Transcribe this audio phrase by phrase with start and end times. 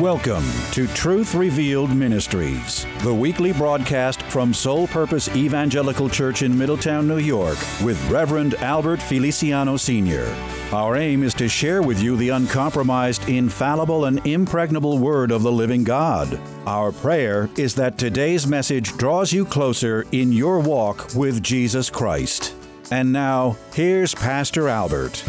[0.00, 7.06] Welcome to Truth Revealed Ministries, the weekly broadcast from Soul Purpose Evangelical Church in Middletown,
[7.06, 10.34] New York, with Reverend Albert Feliciano Sr.
[10.72, 15.52] Our aim is to share with you the uncompromised, infallible, and impregnable Word of the
[15.52, 16.40] living God.
[16.66, 22.54] Our prayer is that today's message draws you closer in your walk with Jesus Christ.
[22.90, 25.22] And now, here's Pastor Albert.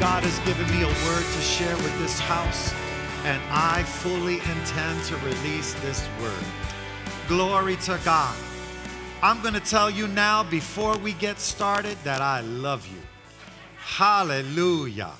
[0.00, 2.72] God has given me a word to share with this house,
[3.26, 6.44] and I fully intend to release this word.
[7.28, 8.34] Glory to God.
[9.22, 12.96] I'm going to tell you now, before we get started, that I love you.
[13.76, 15.12] Hallelujah.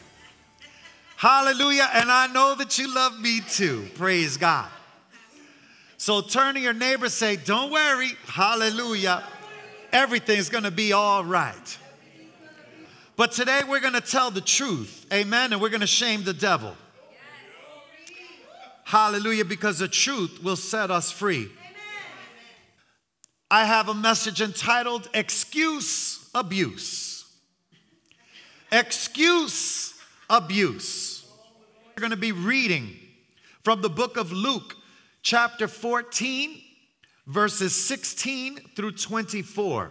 [1.16, 1.90] Hallelujah.
[1.92, 3.86] And I know that you love me too.
[3.96, 4.70] Praise God.
[5.98, 8.12] So turn to your neighbor, say, Don't worry.
[8.26, 9.24] Hallelujah.
[9.92, 11.76] Everything's going to be all right.
[13.20, 15.04] But today we're going to tell the truth.
[15.12, 15.52] Amen.
[15.52, 16.74] And we're going to shame the devil.
[18.84, 19.44] Hallelujah.
[19.44, 21.50] Because the truth will set us free.
[23.50, 27.30] I have a message entitled Excuse Abuse.
[28.72, 29.92] Excuse
[30.30, 31.26] Abuse.
[31.88, 32.88] We're going to be reading
[33.62, 34.76] from the book of Luke,
[35.20, 36.58] chapter 14,
[37.26, 39.90] verses 16 through 24.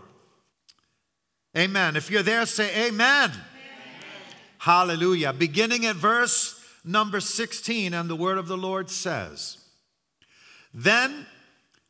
[1.57, 1.95] Amen.
[1.95, 3.31] If you're there, say amen.
[3.31, 3.41] amen.
[4.59, 5.33] Hallelujah.
[5.33, 9.57] Beginning at verse number 16, and the word of the Lord says,
[10.73, 11.25] Then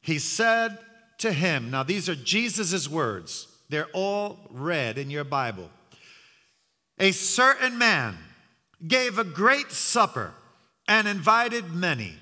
[0.01, 0.77] he said
[1.17, 5.69] to him, Now these are Jesus' words, they're all read in your Bible.
[6.97, 8.17] A certain man
[8.87, 10.33] gave a great supper
[10.87, 12.13] and invited many,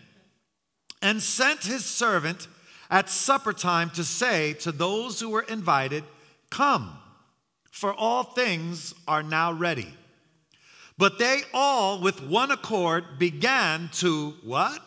[1.04, 2.48] and sent his servant
[2.90, 6.04] at supper time to say to those who were invited,
[6.50, 6.98] Come
[7.72, 9.94] for all things are now ready.
[10.98, 14.82] But they all, with one accord, began to what?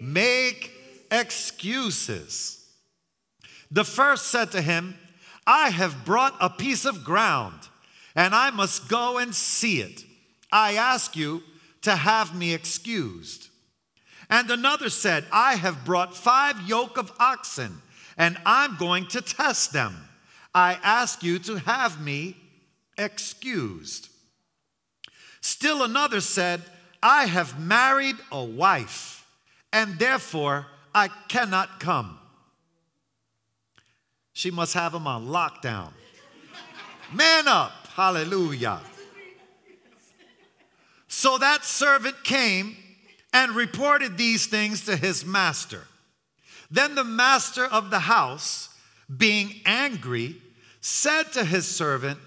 [0.00, 0.70] Make
[1.10, 2.66] excuses.
[3.70, 4.96] The first said to him,
[5.46, 7.68] I have brought a piece of ground,
[8.14, 10.04] and I must go and see it.
[10.52, 11.42] I ask you
[11.82, 13.48] to have me excused.
[14.28, 17.80] And another said, I have brought five yoke of oxen,
[18.16, 19.96] and I'm going to test them.
[20.54, 22.36] I ask you to have me
[22.98, 24.08] excused.
[25.40, 26.62] Still another said,
[27.02, 29.26] I have married a wife,
[29.72, 32.18] and therefore I cannot come.
[34.32, 35.92] She must have him on lockdown.
[37.12, 38.80] Man up, hallelujah.
[41.08, 42.76] So that servant came
[43.32, 45.84] and reported these things to his master.
[46.70, 48.69] Then the master of the house,
[49.16, 50.36] being angry,
[50.80, 52.18] said to his servant,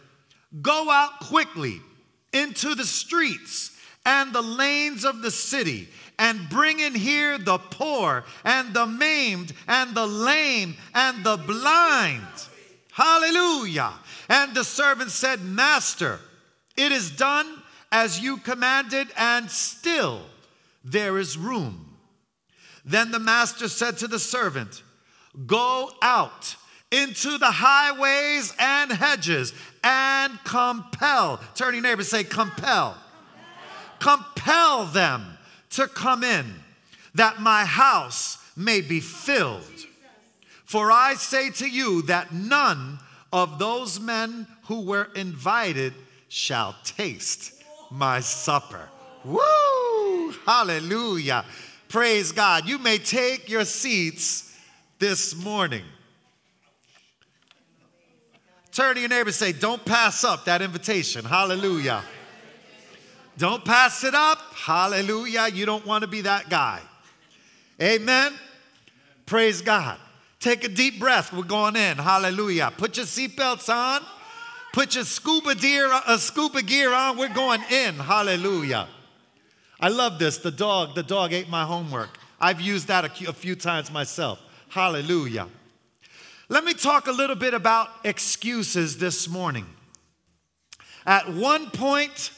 [0.62, 1.82] Go out quickly
[2.32, 3.72] into the streets
[4.06, 5.88] and the lanes of the city
[6.20, 12.28] and bring in here the poor and the maimed and the lame and the blind.
[12.92, 13.94] Hallelujah.
[14.30, 16.20] And the servant said, Master,
[16.78, 17.62] it is done
[17.92, 20.22] as you commanded, and still
[20.84, 21.98] there is room.
[22.86, 24.84] Then the master said to the servant,
[25.46, 26.56] Go out
[26.94, 29.52] into the highways and hedges
[29.84, 31.42] and compel.
[31.56, 32.96] Turn your neighbor say, compel.
[34.00, 34.26] compel.
[34.28, 35.38] Compel them
[35.72, 36.46] to come in,
[37.16, 39.64] that my house may be filled.
[40.66, 43.00] For I say to you that none
[43.32, 45.94] of those men who were invited
[46.30, 48.88] shall taste my supper.
[49.26, 50.32] Woo!
[50.46, 51.44] Hallelujah.
[51.90, 52.68] Praise God.
[52.68, 54.56] You may take your seats
[55.00, 55.84] this morning.
[58.74, 61.24] Turn to your neighbor and say, Don't pass up that invitation.
[61.26, 62.04] Hallelujah.
[63.38, 64.40] Don't pass it up.
[64.54, 65.48] Hallelujah.
[65.48, 66.82] You don't want to be that guy.
[67.82, 68.34] Amen.
[69.26, 69.98] Praise God.
[70.40, 71.32] Take a deep breath.
[71.32, 71.98] We're going in.
[71.98, 72.72] Hallelujah.
[72.76, 74.02] Put your seatbelts on.
[74.74, 77.18] Put your scuba gear, uh, scuba gear on.
[77.18, 77.94] We're going in.
[77.96, 78.88] Hallelujah.
[79.80, 80.40] I love this.
[80.40, 82.18] The dog, the dog ate my homework.
[82.42, 84.42] I've used that a, a few times myself.
[84.70, 85.48] Hallelujah.
[86.50, 89.66] Let me talk a little bit about excuses this morning.
[91.06, 92.32] At one point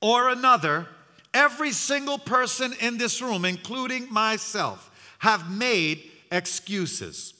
[0.00, 0.88] or another,
[1.32, 7.34] every single person in this room, including myself, have made excuses.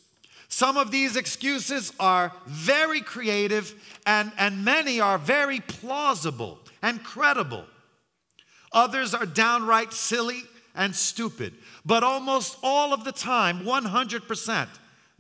[0.48, 3.74] Some of these excuses are very creative,
[4.06, 7.64] and, and many are very plausible and credible.
[8.72, 10.42] Others are downright silly
[10.74, 11.54] and stupid.
[11.84, 14.68] But almost all of the time, 100%,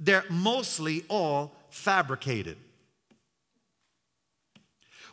[0.02, 2.56] they're mostly all fabricated.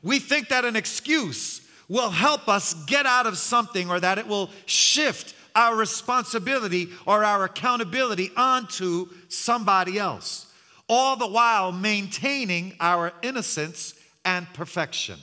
[0.01, 4.27] We think that an excuse will help us get out of something or that it
[4.27, 10.51] will shift our responsibility or our accountability onto somebody else,
[10.87, 13.93] all the while maintaining our innocence
[14.23, 15.19] and perfection,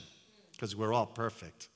[0.51, 1.69] because we're all perfect.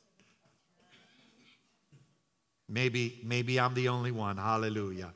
[2.67, 4.37] Maybe, maybe I'm the only one.
[4.37, 5.11] Hallelujah.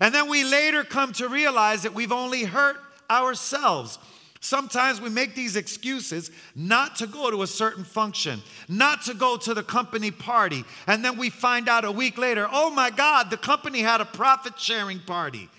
[0.00, 2.78] And then we later come to realize that we've only hurt
[3.10, 3.98] ourselves.
[4.40, 9.36] Sometimes we make these excuses not to go to a certain function, not to go
[9.36, 10.64] to the company party.
[10.86, 14.06] And then we find out a week later, oh my God, the company had a
[14.06, 15.50] profit sharing party.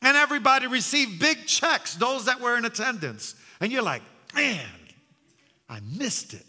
[0.00, 3.34] And everybody received big checks, those that were in attendance.
[3.60, 4.02] And you're like,
[4.32, 4.68] man,
[5.68, 6.46] I missed it.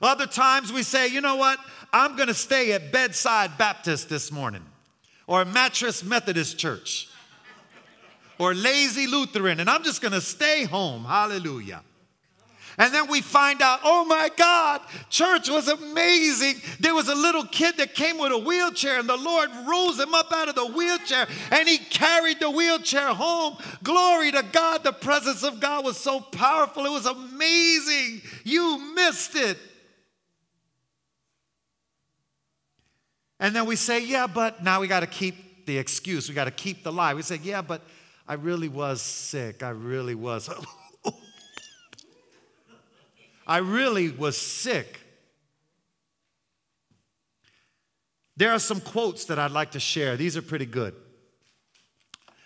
[0.00, 1.58] Other times we say, you know what?
[1.92, 4.64] I'm going to stay at Bedside Baptist this morning
[5.32, 7.08] or Mattress Methodist Church
[8.38, 11.06] or Lazy Lutheran, and I'm just going to stay home.
[11.06, 11.80] Hallelujah.
[12.76, 16.56] And then we find out, oh my God, church was amazing.
[16.80, 20.12] There was a little kid that came with a wheelchair, and the Lord rose him
[20.12, 23.56] up out of the wheelchair and he carried the wheelchair home.
[23.82, 24.84] Glory to God.
[24.84, 26.84] The presence of God was so powerful.
[26.84, 28.20] It was amazing.
[28.44, 29.56] You missed it.
[33.42, 36.28] And then we say, yeah, but now we got to keep the excuse.
[36.28, 37.12] We got to keep the lie.
[37.12, 37.82] We say, yeah, but
[38.28, 39.64] I really was sick.
[39.64, 40.48] I really was.
[43.46, 45.00] I really was sick.
[48.36, 50.16] There are some quotes that I'd like to share.
[50.16, 50.94] These are pretty good.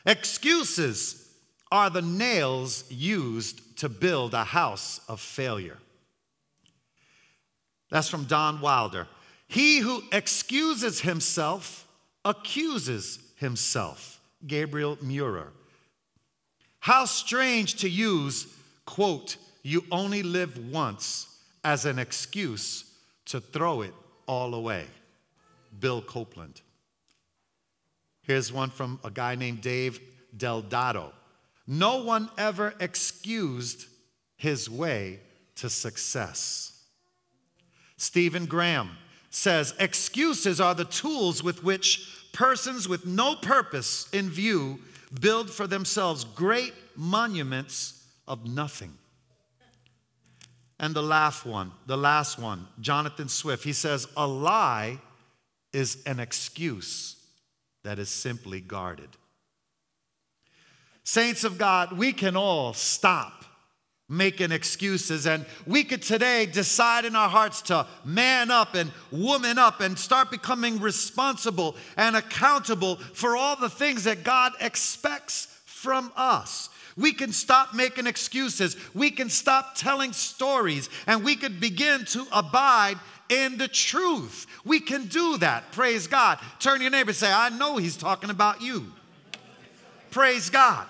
[0.06, 1.30] Excuses
[1.70, 5.76] are the nails used to build a house of failure.
[7.90, 9.08] That's from Don Wilder.
[9.48, 11.86] He who excuses himself
[12.24, 14.20] accuses himself.
[14.46, 15.52] Gabriel Mueller.
[16.80, 18.46] How strange to use,
[18.84, 22.84] quote, you only live once as an excuse
[23.26, 23.94] to throw it
[24.26, 24.84] all away.
[25.80, 26.60] Bill Copeland.
[28.22, 30.00] Here's one from a guy named Dave
[30.36, 31.12] Delgado.
[31.66, 33.86] No one ever excused
[34.36, 35.20] his way
[35.56, 36.84] to success.
[37.96, 38.90] Stephen Graham
[39.36, 44.78] says excuses are the tools with which persons with no purpose in view
[45.20, 48.94] build for themselves great monuments of nothing.
[50.80, 54.98] And the last one, the last one, Jonathan Swift, he says, a lie
[55.70, 57.16] is an excuse
[57.84, 59.10] that is simply guarded.
[61.04, 63.35] Saints of God, we can all stop
[64.08, 65.26] making excuses.
[65.26, 69.98] And we could today decide in our hearts to man up and woman up and
[69.98, 76.68] start becoming responsible and accountable for all the things that God expects from us.
[76.96, 78.76] We can stop making excuses.
[78.94, 82.98] We can stop telling stories and we could begin to abide
[83.28, 84.46] in the truth.
[84.64, 85.72] We can do that.
[85.72, 86.38] Praise God.
[86.58, 88.86] Turn your neighbor say, I know he's talking about you.
[90.10, 90.86] Praise God.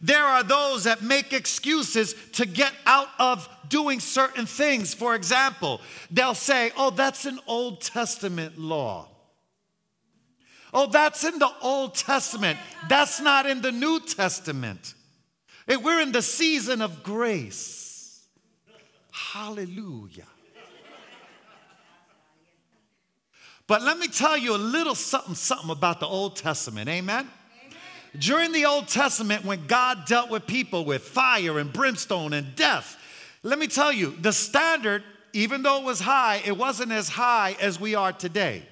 [0.00, 4.94] There are those that make excuses to get out of doing certain things.
[4.94, 9.08] For example, they'll say, Oh, that's an Old Testament law.
[10.74, 12.58] Oh, that's in the Old Testament.
[12.88, 14.94] That's not in the New Testament.
[15.66, 18.26] We're in the season of grace.
[19.10, 20.26] Hallelujah.
[23.66, 26.88] But let me tell you a little something, something about the Old Testament.
[26.88, 27.28] Amen?
[28.18, 32.96] During the Old Testament, when God dealt with people with fire and brimstone and death,
[33.42, 37.56] let me tell you, the standard, even though it was high, it wasn't as high
[37.60, 38.62] as we are today.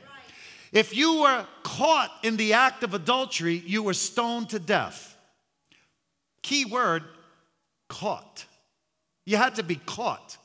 [0.72, 5.16] If you were caught in the act of adultery, you were stoned to death.
[6.42, 7.04] Key word
[7.88, 8.44] caught.
[9.24, 10.36] You had to be caught.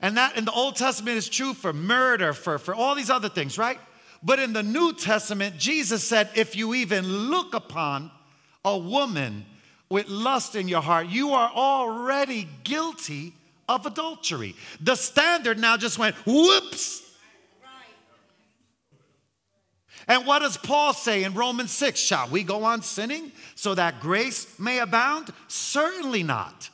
[0.00, 3.28] And that in the Old Testament is true for murder, for, for all these other
[3.28, 3.78] things, right?
[4.26, 8.10] But in the New Testament, Jesus said, if you even look upon
[8.64, 9.46] a woman
[9.88, 13.34] with lust in your heart, you are already guilty
[13.68, 14.56] of adultery.
[14.80, 17.04] The standard now just went, whoops.
[20.08, 21.98] And what does Paul say in Romans 6?
[21.98, 25.32] Shall we go on sinning so that grace may abound?
[25.46, 26.68] Certainly not.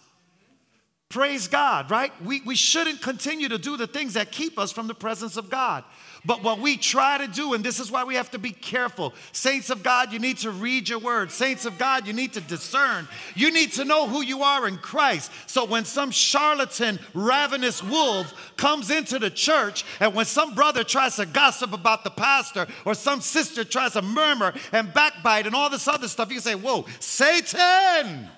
[1.11, 2.13] Praise God, right?
[2.25, 5.51] We, we shouldn't continue to do the things that keep us from the presence of
[5.51, 5.85] God.
[6.25, 9.13] But what we try to do, and this is why we have to be careful.
[9.33, 11.33] Saints of God, you need to read your word.
[11.33, 13.09] Saints of God, you need to discern.
[13.35, 15.33] You need to know who you are in Christ.
[15.47, 21.17] So when some charlatan, ravenous wolf comes into the church, and when some brother tries
[21.17, 25.71] to gossip about the pastor, or some sister tries to murmur and backbite and all
[25.71, 28.29] this other stuff, you say, Whoa, Satan,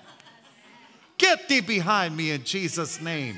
[1.19, 3.37] get thee behind me in Jesus' name.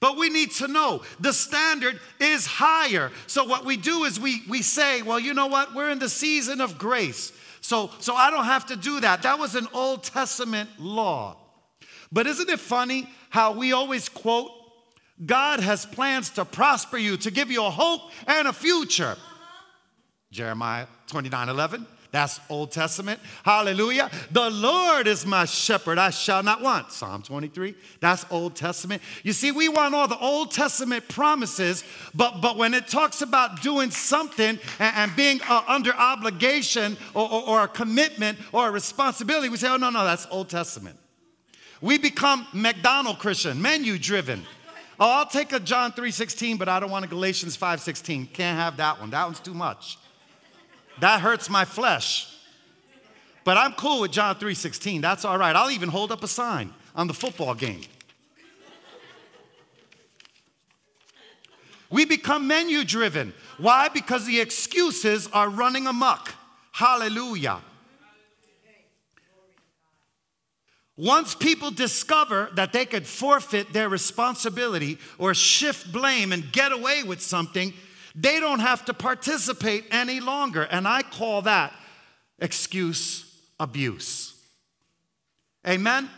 [0.00, 3.12] But we need to know the standard is higher.
[3.26, 5.74] So what we do is we, we say, well, you know what?
[5.74, 7.32] We're in the season of grace.
[7.60, 9.22] So, so I don't have to do that.
[9.22, 11.36] That was an Old Testament law.
[12.10, 14.50] But isn't it funny how we always quote,
[15.24, 19.12] God has plans to prosper you, to give you a hope and a future?
[19.12, 19.26] Uh-huh.
[20.32, 21.86] Jeremiah 29 11.
[22.12, 23.20] That's Old Testament.
[23.44, 24.10] Hallelujah.
[24.32, 26.90] The Lord is my shepherd, I shall not want.
[26.90, 27.74] Psalm 23.
[28.00, 29.00] That's Old Testament.
[29.22, 33.62] You see, we want all the Old Testament promises, but, but when it talks about
[33.62, 38.70] doing something and, and being uh, under obligation or, or, or a commitment or a
[38.72, 40.96] responsibility, we say, oh, no, no, that's Old Testament.
[41.80, 44.44] We become McDonald Christian, menu driven.
[44.98, 48.34] Oh, I'll take a John 3:16, but I don't want a Galatians 5:16.
[48.34, 49.08] Can't have that one.
[49.10, 49.96] That one's too much.
[50.98, 52.26] That hurts my flesh.
[53.44, 55.00] But I'm cool with John 3:16.
[55.00, 55.56] That's all right.
[55.56, 57.82] I'll even hold up a sign on the football game.
[61.90, 63.34] We become menu driven.
[63.58, 63.88] Why?
[63.88, 66.34] Because the excuses are running amok.
[66.72, 67.60] Hallelujah.
[70.96, 77.02] Once people discover that they could forfeit their responsibility or shift blame and get away
[77.02, 77.72] with something,
[78.14, 80.62] they don't have to participate any longer.
[80.62, 81.72] And I call that
[82.38, 83.24] excuse
[83.58, 84.34] abuse.
[85.66, 86.08] Amen?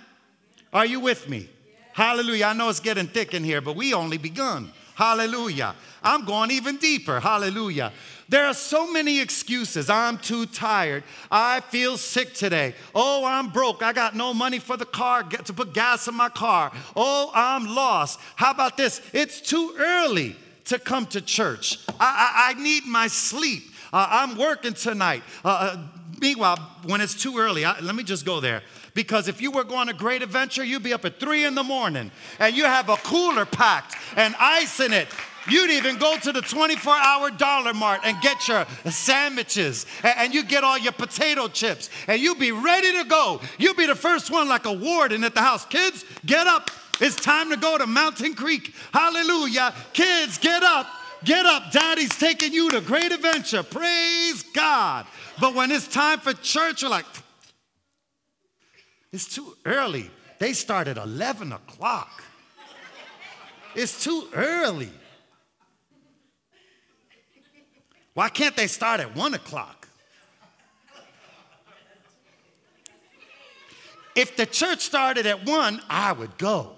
[0.73, 1.49] Are you with me?
[1.93, 2.47] Hallelujah.
[2.47, 4.73] I know it's getting thick in here, but we only begun.
[4.95, 5.75] Hallelujah.
[6.03, 7.21] I'm going even deeper.
[7.21, 7.93] Hallelujah.
[8.29, 9.91] There are so many excuses.
[9.91, 11.05] I'm too tired.
[11.31, 12.75] I feel sick today.
[12.95, 13.83] Oh, I'm broke.
[13.83, 16.73] I got no money for the car to put gas in my car.
[16.97, 18.19] Oh, I'm lost.
[18.37, 19.03] How about this?
[19.13, 21.79] It's too early to come to church.
[22.01, 23.65] I, I, I need my sleep.
[23.93, 25.23] Uh, I'm working tonight.
[25.45, 25.77] Uh, uh,
[26.21, 28.63] meanwhile, when it's too early, I, let me just go there.
[28.95, 31.63] Because if you were going a great adventure, you'd be up at three in the
[31.63, 35.09] morning and you have a cooler packed and ice in it.
[35.49, 40.45] You'd even go to the 24 hour dollar mart and get your sandwiches and you
[40.45, 43.41] get all your potato chips and you'd be ready to go.
[43.59, 45.65] You'd be the first one like a warden at the house.
[45.67, 46.71] Kids, get up.
[47.03, 48.73] It's time to go to Mountain Creek.
[48.93, 49.75] Hallelujah.
[49.93, 50.87] Kids, get up.
[51.25, 51.73] Get up.
[51.73, 53.65] Daddy's taking you to great adventure.
[53.65, 55.07] Praise God.
[55.41, 57.05] But when it's time for church, you're like,
[59.11, 60.13] it's too early.
[60.39, 62.23] They start at 11 o'clock.
[63.75, 64.93] It's too early.
[68.15, 69.89] Why can't they start at 1 o'clock?
[74.15, 76.77] If the church started at 1, I would go.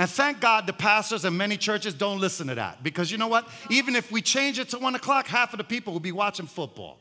[0.00, 2.82] And thank God the pastors and many churches don't listen to that.
[2.82, 3.46] Because you know what?
[3.68, 6.46] Even if we change it to one o'clock, half of the people will be watching
[6.46, 6.96] football.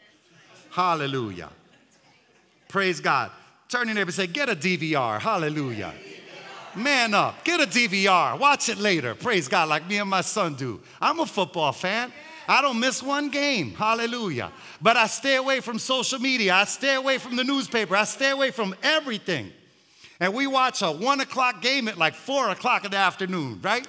[0.69, 1.49] Hallelujah.
[2.67, 3.31] Praise God.
[3.69, 5.17] Turn your neighbor and say, Get a DVR.
[5.17, 5.93] Hallelujah.
[6.75, 7.45] Man up.
[7.45, 8.37] Get a DVR.
[8.37, 9.15] Watch it later.
[9.15, 10.81] Praise God, like me and my son do.
[10.99, 12.11] I'm a football fan.
[12.49, 13.75] I don't miss one game.
[13.75, 14.51] Hallelujah.
[14.81, 16.53] But I stay away from social media.
[16.53, 17.95] I stay away from the newspaper.
[17.95, 19.53] I stay away from everything
[20.19, 23.87] and we watch a one o'clock game at like four o'clock in the afternoon, right?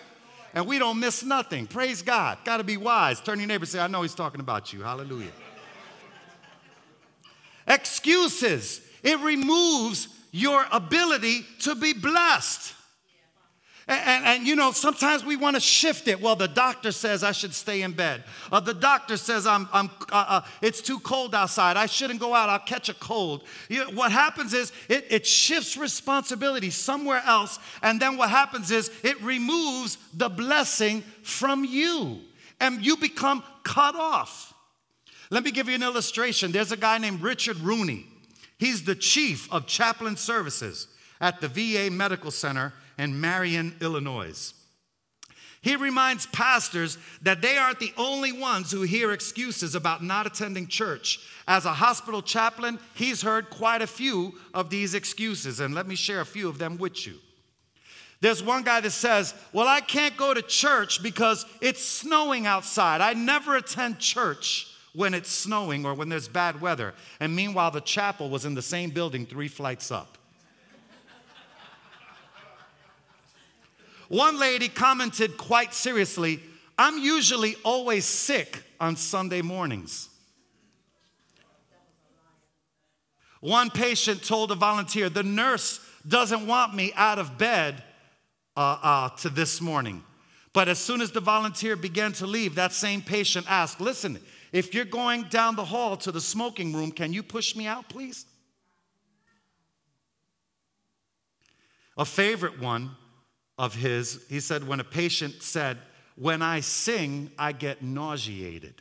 [0.55, 1.67] And we don't miss nothing.
[1.67, 2.39] Praise God.
[2.45, 3.21] Got to be wise.
[3.21, 4.83] Turn your neighbor and say, I know he's talking about you.
[4.83, 5.31] Hallelujah.
[7.67, 8.81] Excuses.
[9.03, 12.75] It removes your ability to be blessed.
[13.91, 16.21] And, and, you know, sometimes we want to shift it.
[16.21, 18.23] Well, the doctor says I should stay in bed.
[18.53, 21.77] Uh, the doctor says I'm, I'm, uh, uh, it's too cold outside.
[21.77, 22.49] I shouldn't go out.
[22.49, 23.43] I'll catch a cold.
[23.69, 27.59] You know, what happens is it, it shifts responsibility somewhere else.
[27.83, 32.21] And then what happens is it removes the blessing from you.
[32.61, 34.55] And you become cut off.
[35.31, 36.53] Let me give you an illustration.
[36.53, 38.07] There's a guy named Richard Rooney.
[38.57, 40.87] He's the chief of chaplain services
[41.21, 44.53] at the VA Medical Center in Marion, Illinois.
[45.63, 50.67] He reminds pastors that they aren't the only ones who hear excuses about not attending
[50.67, 51.19] church.
[51.47, 55.97] As a hospital chaplain, he's heard quite a few of these excuses, and let me
[55.97, 57.15] share a few of them with you.
[58.21, 63.01] There's one guy that says, Well, I can't go to church because it's snowing outside.
[63.01, 66.95] I never attend church when it's snowing or when there's bad weather.
[67.19, 70.19] And meanwhile, the chapel was in the same building three flights up.
[74.11, 76.41] One lady commented quite seriously,
[76.77, 80.09] I'm usually always sick on Sunday mornings.
[83.39, 87.85] One patient told a volunteer, The nurse doesn't want me out of bed
[88.57, 90.03] uh, uh, to this morning.
[90.53, 94.19] But as soon as the volunteer began to leave, that same patient asked, Listen,
[94.51, 97.89] if you're going down the hall to the smoking room, can you push me out,
[97.89, 98.27] please?
[101.97, 102.97] A favorite one
[103.61, 105.77] of his, he said, when a patient said,
[106.17, 108.81] When I sing, I get nauseated.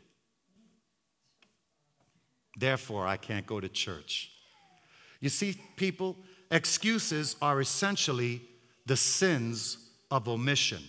[2.58, 4.32] Therefore, I can't go to church.
[5.20, 6.16] You see, people,
[6.50, 8.42] excuses are essentially
[8.86, 10.82] the sins of omission.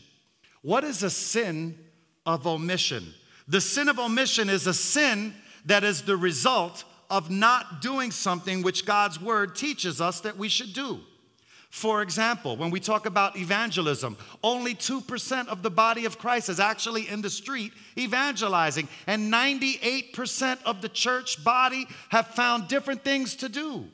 [0.63, 1.77] What is a sin
[2.25, 3.13] of omission?
[3.49, 8.63] The sin of omission is a sin that is the result of not doing something
[8.63, 11.01] which God's word teaches us that we should do.
[11.71, 16.59] For example, when we talk about evangelism, only 2% of the body of Christ is
[16.59, 23.37] actually in the street evangelizing, and 98% of the church body have found different things
[23.37, 23.87] to do.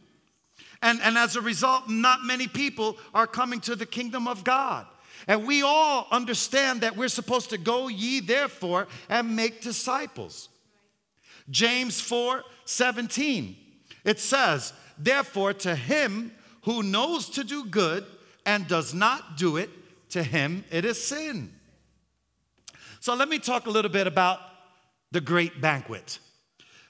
[0.81, 4.87] And, and as a result, not many people are coming to the kingdom of God.
[5.29, 10.49] And we all understand that we're supposed to go ye therefore and make disciples.
[11.51, 13.57] James 4 17,
[14.05, 16.33] it says, Therefore, to him
[16.67, 18.05] who knows to do good
[18.45, 19.71] and does not do it,
[20.11, 21.53] to him it is sin.
[23.01, 24.41] So let me talk a little bit about
[25.13, 26.19] the great banquet.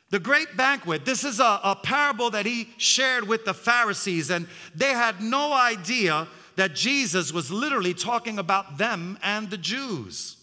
[0.08, 4.48] The great banquet, this is a, a, parable that he shared with the Pharisees, and
[4.74, 10.35] they had no idea that Jesus was literally talking about them and the Jews.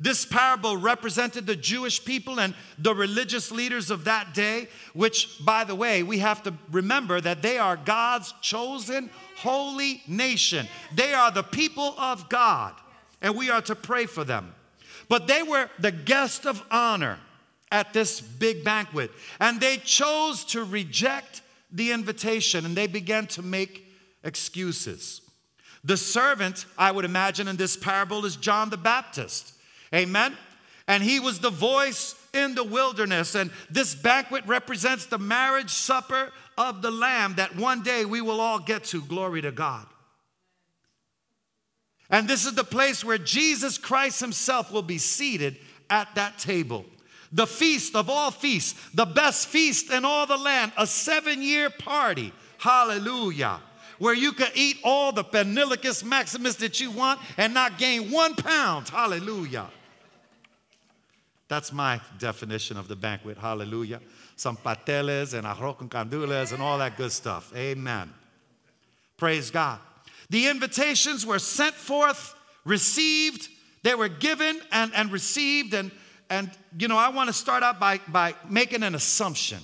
[0.00, 5.64] This parable represented the Jewish people and the religious leaders of that day, which, by
[5.64, 10.66] the way, we have to remember that they are God's chosen holy nation.
[10.94, 12.74] They are the people of God,
[13.22, 14.54] and we are to pray for them.
[15.08, 17.18] But they were the guest of honor
[17.70, 19.10] at this big banquet.
[19.40, 25.20] And they chose to reject the invitation and they began to make excuses.
[25.82, 29.53] The servant, I would imagine, in this parable is John the Baptist.
[29.92, 30.36] Amen?
[30.86, 33.34] And he was the voice in the wilderness.
[33.34, 38.40] And this banquet represents the marriage supper of the Lamb that one day we will
[38.40, 39.02] all get to.
[39.02, 39.86] Glory to God.
[42.10, 45.56] And this is the place where Jesus Christ Himself will be seated
[45.90, 46.84] at that table
[47.34, 51.68] the feast of all feasts, the best feast in all the land, a seven year
[51.68, 52.32] party.
[52.58, 53.60] Hallelujah.
[53.98, 58.34] Where you could eat all the Pernilicus Maximus that you want and not gain one
[58.34, 58.88] pound.
[58.88, 59.68] Hallelujah.
[61.48, 63.38] That's my definition of the banquet.
[63.38, 64.00] Hallelujah.
[64.36, 67.52] Some pasteles and arroz con gandules and all that good stuff.
[67.54, 68.12] Amen.
[69.16, 69.78] Praise God.
[70.30, 73.48] The invitations were sent forth, received,
[73.82, 75.92] they were given and, and received, and
[76.30, 79.58] and, you know, I want to start out by, by making an assumption.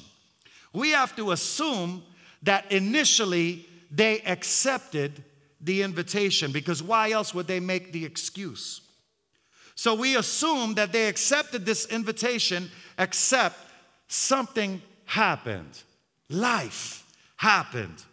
[0.72, 2.02] We have to assume
[2.42, 5.24] that initially they accepted
[5.60, 8.80] the invitation because why else would they make the excuse?
[9.74, 13.56] So we assume that they accepted this invitation, except
[14.08, 15.82] something happened.
[16.28, 18.04] Life happened.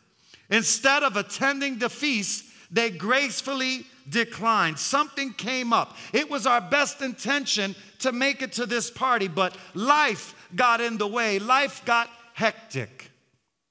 [0.49, 4.79] Instead of attending the feast, they gracefully declined.
[4.79, 5.97] Something came up.
[6.13, 10.97] It was our best intention to make it to this party, but life got in
[10.97, 11.39] the way.
[11.39, 13.11] Life got hectic.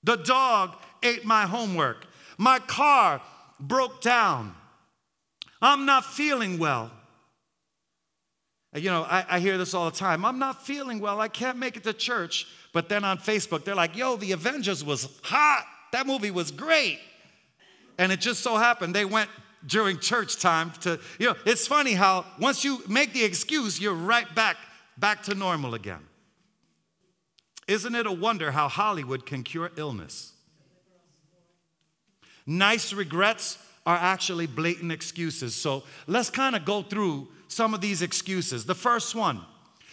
[0.05, 2.07] The dog ate my homework.
[2.39, 3.21] My car
[3.59, 4.55] broke down.
[5.63, 6.91] I'm not feeling well.
[8.75, 10.25] You know, I, I, hear this all the time.
[10.25, 11.19] I'm not feeling well.
[11.19, 12.47] I can't make it to church.
[12.75, 15.65] But then on Facebook, they're like, yo, The Avengers was hot.
[15.93, 16.99] That movie was great.
[17.97, 19.31] And it just so happened they went
[19.67, 23.95] during church time to, you know, it's funny how once you make the excuse, you're
[23.95, 24.57] right back,
[24.99, 26.05] back to normal again.
[27.67, 30.35] Isn't it a wonder how Hollywood can cure illness?
[32.47, 35.55] Nice regrets are actually blatant excuses.
[35.55, 38.65] So let's kind of go through some of these excuses.
[38.65, 39.41] The first one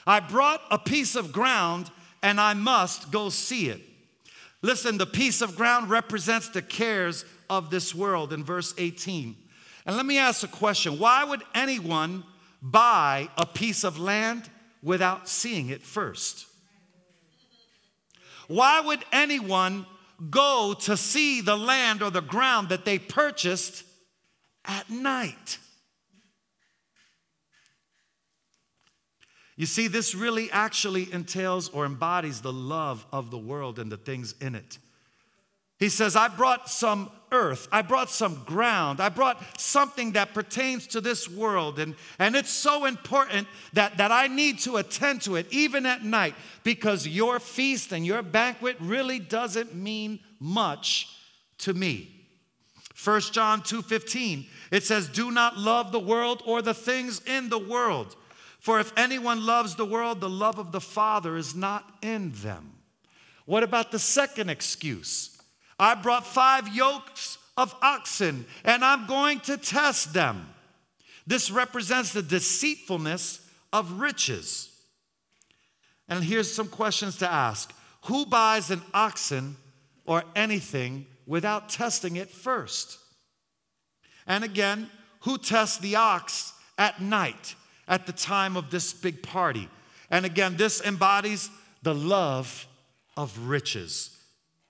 [0.05, 1.89] I brought a piece of ground
[2.21, 3.81] and I must go see it.
[4.61, 9.35] Listen, the piece of ground represents the cares of this world in verse 18.
[9.85, 12.23] And let me ask a question why would anyone
[12.61, 14.49] buy a piece of land
[14.81, 16.47] without seeing it first?
[18.47, 19.85] Why would anyone
[20.29, 23.83] go to see the land or the ground that they purchased
[24.65, 25.57] at night?
[29.55, 33.97] You see, this really actually entails or embodies the love of the world and the
[33.97, 34.79] things in it.
[35.83, 40.87] He says, I brought some earth, I brought some ground, I brought something that pertains
[40.87, 41.77] to this world.
[41.77, 46.01] And, and it's so important that, that I need to attend to it even at
[46.01, 51.09] night because your feast and your banquet really doesn't mean much
[51.57, 52.27] to me.
[53.03, 57.59] 1 John 2:15 it says do not love the world or the things in the
[57.59, 58.15] world
[58.61, 62.71] for if anyone loves the world the love of the father is not in them.
[63.45, 65.32] What about the second excuse?
[65.79, 70.49] I brought five yokes of oxen and I'm going to test them.
[71.25, 74.69] This represents the deceitfulness of riches.
[76.07, 77.73] And here's some questions to ask
[78.05, 79.55] Who buys an oxen
[80.05, 82.99] or anything without testing it first?
[84.27, 84.89] And again,
[85.21, 87.55] who tests the ox at night
[87.87, 89.69] at the time of this big party?
[90.09, 91.49] And again, this embodies
[91.81, 92.67] the love
[93.15, 94.17] of riches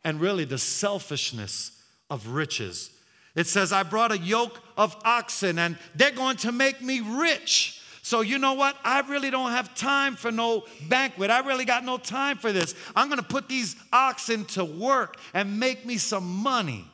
[0.03, 2.91] and really the selfishness of riches.
[3.35, 7.81] It says, I brought a yoke of oxen and they're going to make me rich.
[8.03, 8.75] So, you know what?
[8.83, 11.31] I really don't have time for no banquet.
[11.31, 12.75] I really got no time for this.
[12.95, 16.85] I'm going to put these oxen to work and make me some money.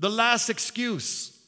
[0.00, 1.38] The last excuse.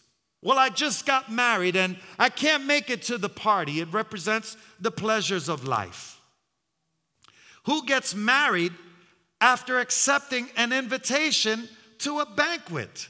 [0.41, 3.81] Well, I just got married and I can't make it to the party.
[3.81, 6.21] It represents the pleasures of life.
[7.65, 8.73] Who gets married
[9.43, 13.09] after accepting an invitation to a banquet.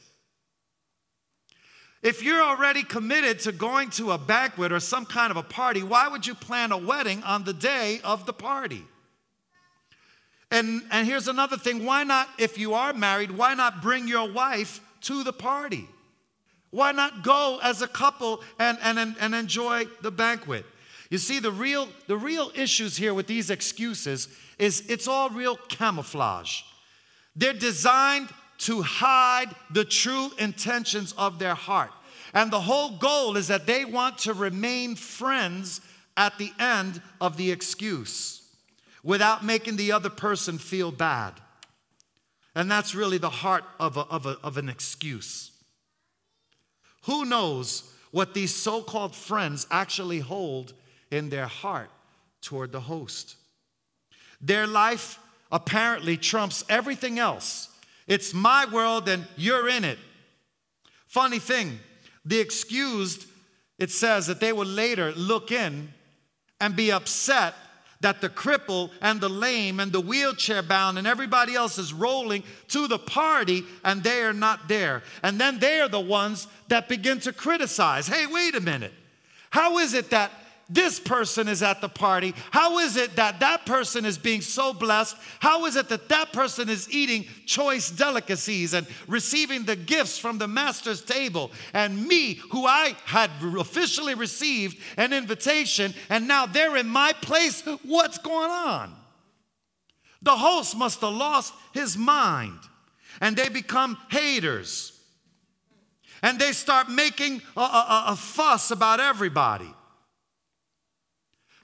[2.02, 5.82] If you're already committed to going to a banquet or some kind of a party,
[5.84, 8.82] why would you plan a wedding on the day of the party?
[10.50, 14.32] And, and here's another thing why not, if you are married, why not bring your
[14.32, 15.86] wife to the party?
[16.70, 20.64] Why not go as a couple and, and, and enjoy the banquet?
[21.12, 25.56] You see, the real, the real issues here with these excuses is it's all real
[25.68, 26.62] camouflage.
[27.36, 31.90] They're designed to hide the true intentions of their heart.
[32.32, 35.82] And the whole goal is that they want to remain friends
[36.16, 38.48] at the end of the excuse
[39.04, 41.34] without making the other person feel bad.
[42.54, 45.50] And that's really the heart of, a, of, a, of an excuse.
[47.02, 50.72] Who knows what these so called friends actually hold
[51.12, 51.90] in their heart
[52.40, 53.36] toward the host.
[54.40, 55.20] Their life
[55.52, 57.68] apparently trumps everything else.
[58.08, 59.98] It's my world and you're in it.
[61.06, 61.78] Funny thing,
[62.24, 63.26] the excused,
[63.78, 65.92] it says that they will later look in
[66.60, 67.54] and be upset
[68.00, 72.42] that the cripple and the lame and the wheelchair bound and everybody else is rolling
[72.68, 75.02] to the party and they are not there.
[75.22, 78.92] And then they are the ones that begin to criticize hey, wait a minute.
[79.50, 80.32] How is it that
[80.68, 82.34] this person is at the party?
[82.50, 85.16] How is it that that person is being so blessed?
[85.40, 90.38] How is it that that person is eating choice delicacies and receiving the gifts from
[90.38, 91.50] the master's table?
[91.74, 97.62] And me, who I had officially received an invitation, and now they're in my place,
[97.82, 98.94] what's going on?
[100.22, 102.58] The host must have lost his mind,
[103.20, 104.98] and they become haters.
[106.22, 109.68] And they start making a, a, a fuss about everybody.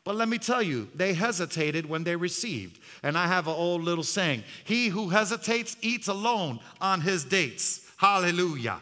[0.08, 2.80] But let me tell you, they hesitated when they received.
[3.02, 7.86] And I have an old little saying He who hesitates eats alone on his dates.
[7.98, 8.80] Hallelujah.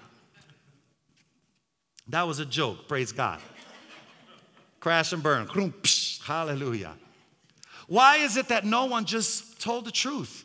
[2.07, 3.41] That was a joke, praise God.
[4.79, 5.49] Crash and burn.
[6.25, 6.93] Hallelujah.
[7.89, 10.45] Why is it that no one just told the truth?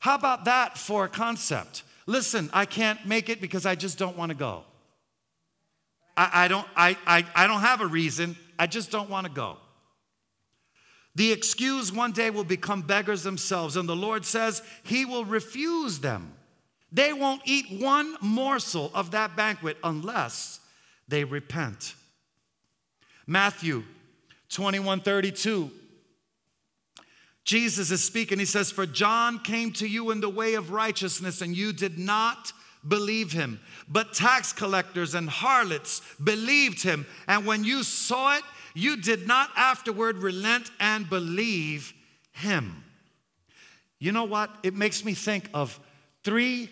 [0.00, 1.84] How about that for a concept?
[2.06, 4.64] Listen, I can't make it because I just don't want to go.
[6.16, 9.32] I, I don't, I, I, I don't have a reason, I just don't want to
[9.32, 9.58] go.
[11.16, 15.98] The excused one day will become beggars themselves, and the Lord says He will refuse
[15.98, 16.34] them.
[16.92, 20.60] They won't eat one morsel of that banquet unless
[21.08, 21.94] they repent.
[23.26, 23.82] Matthew
[24.50, 25.70] 21 32.
[27.44, 28.38] Jesus is speaking.
[28.38, 31.98] He says, For John came to you in the way of righteousness, and you did
[31.98, 32.52] not
[32.86, 33.60] believe him.
[33.88, 37.06] But tax collectors and harlots believed him.
[37.26, 38.42] And when you saw it,
[38.76, 41.94] you did not afterward relent and believe
[42.32, 42.84] him.
[43.98, 44.54] You know what?
[44.62, 45.80] It makes me think of
[46.22, 46.68] three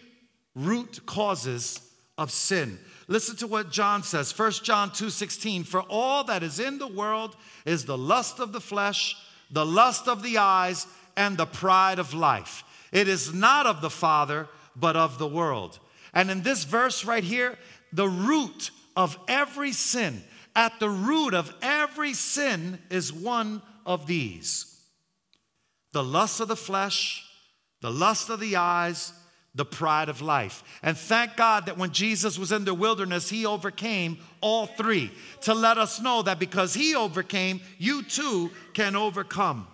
[0.54, 1.80] root causes
[2.18, 2.78] of sin.
[3.08, 4.32] Listen to what John says.
[4.32, 8.60] 1 John 2:16, "For all that is in the world is the lust of the
[8.60, 9.16] flesh,
[9.50, 10.86] the lust of the eyes,
[11.16, 12.64] and the pride of life.
[12.92, 15.78] It is not of the Father, but of the world."
[16.12, 17.58] And in this verse right here,
[17.92, 20.22] the root of every sin
[20.54, 24.70] at the root of every sin is one of these
[25.92, 27.24] the lust of the flesh,
[27.80, 29.12] the lust of the eyes,
[29.54, 30.64] the pride of life.
[30.82, 35.12] And thank God that when Jesus was in the wilderness, he overcame all three
[35.42, 39.68] to let us know that because he overcame, you too can overcome.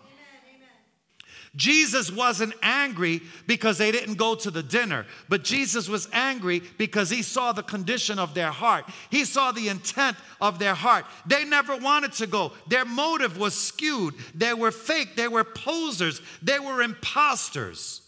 [1.56, 7.10] Jesus wasn't angry because they didn't go to the dinner, but Jesus was angry because
[7.10, 8.84] he saw the condition of their heart.
[9.10, 11.06] He saw the intent of their heart.
[11.26, 12.52] They never wanted to go.
[12.68, 14.14] Their motive was skewed.
[14.32, 15.16] They were fake.
[15.16, 16.22] They were posers.
[16.40, 18.02] They were imposters.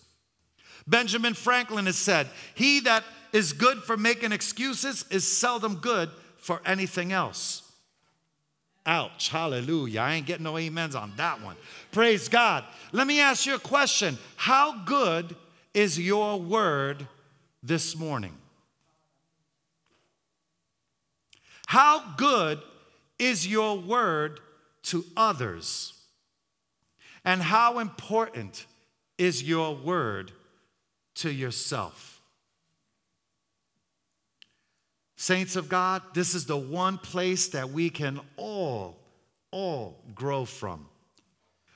[0.87, 3.03] Benjamin Franklin has said, He that
[3.33, 7.62] is good for making excuses is seldom good for anything else.
[8.85, 10.01] Ouch, hallelujah.
[10.01, 11.57] I ain't getting no amens on that one.
[11.93, 12.65] Praise God.
[12.91, 15.37] Let me ask you a question How good
[15.73, 17.07] is your word
[17.63, 18.37] this morning?
[21.67, 22.61] How good
[23.19, 24.41] is your word
[24.85, 25.95] to others?
[27.25, 28.67] And how important
[29.17, 30.33] is your word
[31.15, 32.12] to yourself?
[35.23, 38.99] Saints of God, this is the one place that we can all,
[39.53, 40.89] all grow from.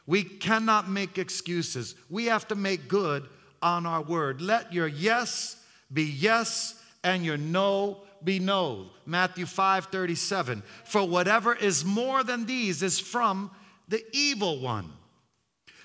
[0.05, 1.95] We cannot make excuses.
[2.11, 3.29] We have to make good
[3.63, 4.41] on our word.
[4.41, 8.87] Let your yes be yes and your no be no.
[9.07, 10.65] Matthew 5 37.
[10.83, 13.53] For whatever is more than these is from
[13.87, 14.93] the evil one.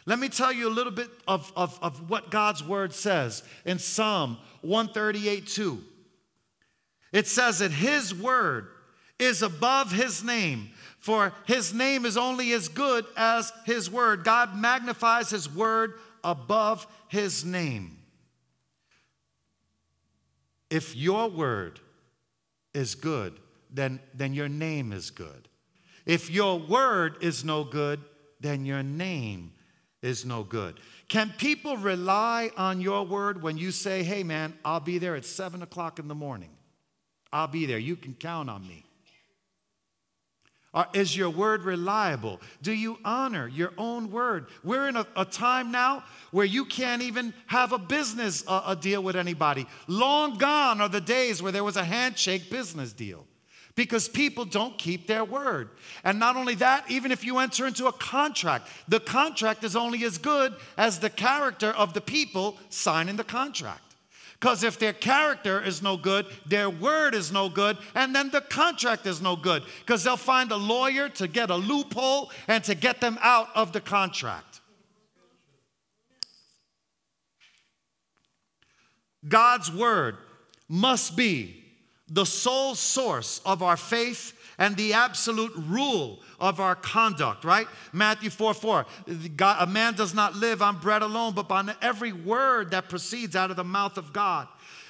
[0.07, 3.77] Let me tell you a little bit of, of, of what God's word says in
[3.77, 5.83] Psalm 138 2.
[7.11, 8.67] It says that his word
[9.19, 14.23] is above his name, for his name is only as good as his word.
[14.23, 15.93] God magnifies his word
[16.23, 17.97] above his name.
[20.69, 21.79] If your word
[22.73, 23.37] is good,
[23.69, 25.49] then, then your name is good.
[26.05, 27.99] If your word is no good,
[28.39, 29.53] then your name
[30.01, 30.79] is no good.
[31.09, 35.25] Can people rely on your word when you say, hey man, I'll be there at
[35.25, 36.49] seven o'clock in the morning?
[37.33, 37.79] I'll be there.
[37.79, 38.83] You can count on me.
[40.73, 42.39] Or is your word reliable?
[42.61, 44.47] Do you honor your own word?
[44.63, 48.75] We're in a, a time now where you can't even have a business uh, a
[48.75, 49.67] deal with anybody.
[49.87, 53.25] Long gone are the days where there was a handshake business deal
[53.75, 55.69] because people don't keep their word.
[56.05, 60.05] And not only that, even if you enter into a contract, the contract is only
[60.05, 63.90] as good as the character of the people signing the contract.
[64.41, 68.41] Because if their character is no good, their word is no good, and then the
[68.41, 69.61] contract is no good.
[69.81, 73.71] Because they'll find a lawyer to get a loophole and to get them out of
[73.71, 74.61] the contract.
[79.27, 80.17] God's word
[80.67, 81.60] must be
[82.11, 87.67] the sole source of our faith and the absolute rule of our conduct, right?
[87.93, 88.85] Matthew 4 4.
[89.35, 93.35] God, a man does not live on bread alone, but by every word that proceeds
[93.35, 94.47] out of the mouth of God.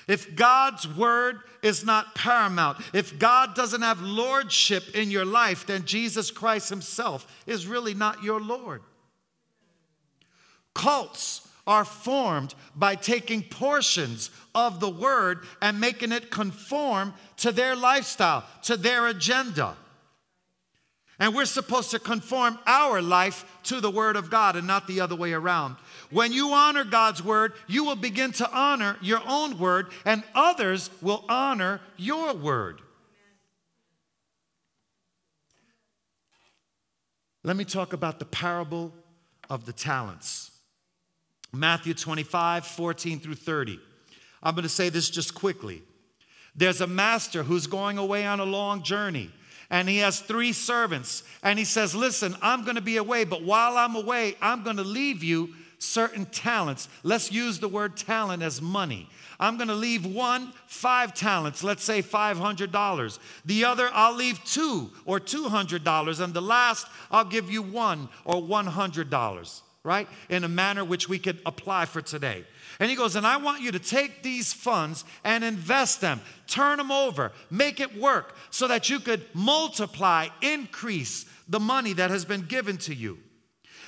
[0.08, 5.86] If God's word is not paramount, if God doesn't have lordship in your life, then
[5.86, 8.82] Jesus Christ himself is really not your Lord.
[10.74, 17.76] Cults are formed by taking portions of the word and making it conform to their
[17.76, 19.76] lifestyle, to their agenda.
[21.19, 25.02] And we're supposed to conform our life to the word of God and not the
[25.02, 25.76] other way around.
[26.10, 30.89] When you honor God's word, you will begin to honor your own word, and others
[31.00, 32.82] will honor your word.
[37.43, 38.93] Let me talk about the parable
[39.50, 40.51] of the talents.
[41.54, 43.80] Matthew 25, 14 through 30.
[44.42, 45.84] I'm going to say this just quickly.
[46.56, 49.32] There's a master who's going away on a long journey,
[49.70, 51.24] and he has three servants.
[51.44, 54.78] And he says, Listen, I'm going to be away, but while I'm away, I'm going
[54.78, 56.88] to leave you certain talents.
[57.04, 59.10] Let's use the word talent as money.
[59.40, 63.20] I'm going to leave one five talents, let's say $500.
[63.46, 66.20] The other, I'll leave two or $200.
[66.20, 70.08] And the last, I'll give you one or $100 right?
[70.30, 72.46] In a manner which we could apply for today.
[72.80, 76.78] And he goes, and I want you to take these funds and invest them, turn
[76.78, 82.26] them over, make it work so that you could multiply, increase the money that has
[82.26, 83.17] been given to you.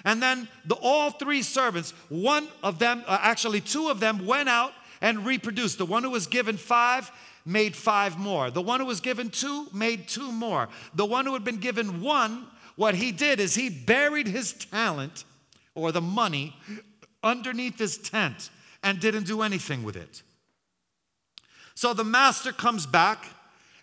[0.03, 4.49] And then the, all three servants, one of them, uh, actually two of them, went
[4.49, 5.77] out and reproduced.
[5.77, 7.11] The one who was given five
[7.45, 8.49] made five more.
[8.49, 10.69] The one who was given two made two more.
[10.95, 15.23] The one who had been given one, what he did is he buried his talent
[15.75, 16.55] or the money
[17.23, 18.49] underneath his tent
[18.83, 20.21] and didn't do anything with it.
[21.75, 23.25] So the master comes back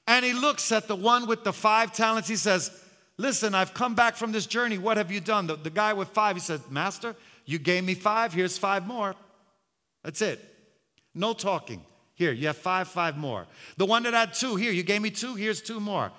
[0.06, 2.28] and he looks at the one with the five talents.
[2.28, 2.70] He says,
[3.16, 4.78] Listen, I've come back from this journey.
[4.78, 5.46] What have you done?
[5.46, 8.32] The, the guy with five, he says, Master, you gave me five.
[8.32, 9.14] Here's five more.
[10.02, 10.40] That's it.
[11.14, 11.84] No talking.
[12.14, 13.46] Here, you have five, five more.
[13.76, 16.12] The one that had two, here, you gave me two, here's two more.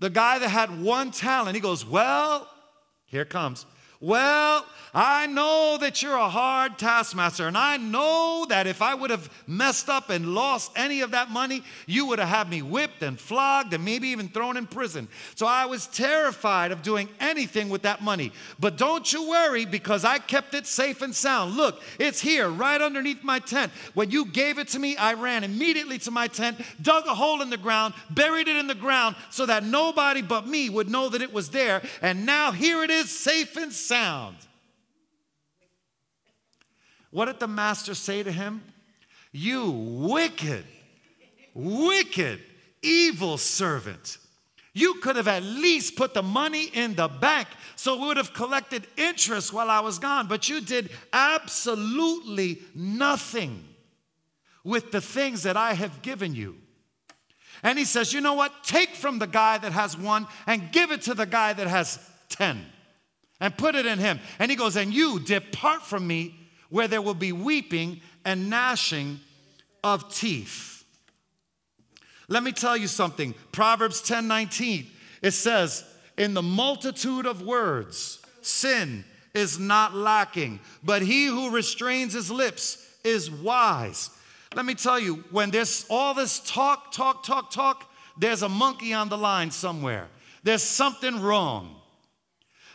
[0.00, 2.48] The guy that had one talent, he goes, Well,
[3.06, 3.64] here comes.
[4.00, 9.10] Well, I know that you're a hard taskmaster, and I know that if I would
[9.10, 13.02] have messed up and lost any of that money, you would have had me whipped
[13.02, 15.08] and flogged and maybe even thrown in prison.
[15.34, 18.32] So I was terrified of doing anything with that money.
[18.60, 21.56] But don't you worry because I kept it safe and sound.
[21.56, 23.72] Look, it's here right underneath my tent.
[23.94, 27.42] When you gave it to me, I ran immediately to my tent, dug a hole
[27.42, 31.08] in the ground, buried it in the ground so that nobody but me would know
[31.08, 31.82] that it was there.
[32.00, 34.36] And now here it is, safe and sound sound.
[37.10, 38.62] What did the master say to him?
[39.32, 40.64] You wicked,
[41.54, 42.40] wicked,
[42.82, 44.18] evil servant.
[44.74, 48.34] You could have at least put the money in the bank so we would have
[48.34, 53.64] collected interest while I was gone, but you did absolutely nothing
[54.62, 56.56] with the things that I have given you.
[57.62, 58.52] And he says, You know what?
[58.62, 61.98] Take from the guy that has one and give it to the guy that has
[62.28, 62.64] 10
[63.40, 64.20] and put it in him.
[64.38, 66.34] And he goes, And you depart from me
[66.70, 69.20] where there will be weeping and gnashing
[69.82, 70.84] of teeth.
[72.28, 73.34] Let me tell you something.
[73.52, 74.86] Proverbs 10 19,
[75.22, 75.84] it says,
[76.16, 82.84] In the multitude of words, sin is not lacking, but he who restrains his lips
[83.04, 84.10] is wise.
[84.54, 88.92] Let me tell you, when there's all this talk, talk, talk, talk, there's a monkey
[88.92, 90.08] on the line somewhere.
[90.42, 91.77] There's something wrong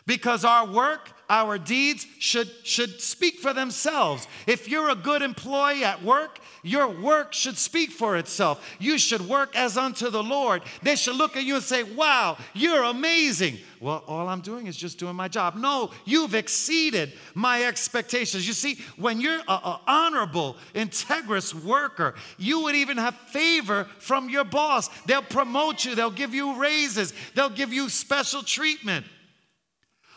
[0.05, 4.27] because our work our deeds should, should speak for themselves.
[4.45, 8.63] If you're a good employee at work, your work should speak for itself.
[8.79, 10.61] You should work as unto the Lord.
[10.83, 13.57] They should look at you and say, Wow, you're amazing.
[13.79, 15.55] Well, all I'm doing is just doing my job.
[15.55, 18.47] No, you've exceeded my expectations.
[18.47, 24.45] You see, when you're an honorable, integrous worker, you would even have favor from your
[24.45, 24.87] boss.
[25.05, 29.05] They'll promote you, they'll give you raises, they'll give you special treatment.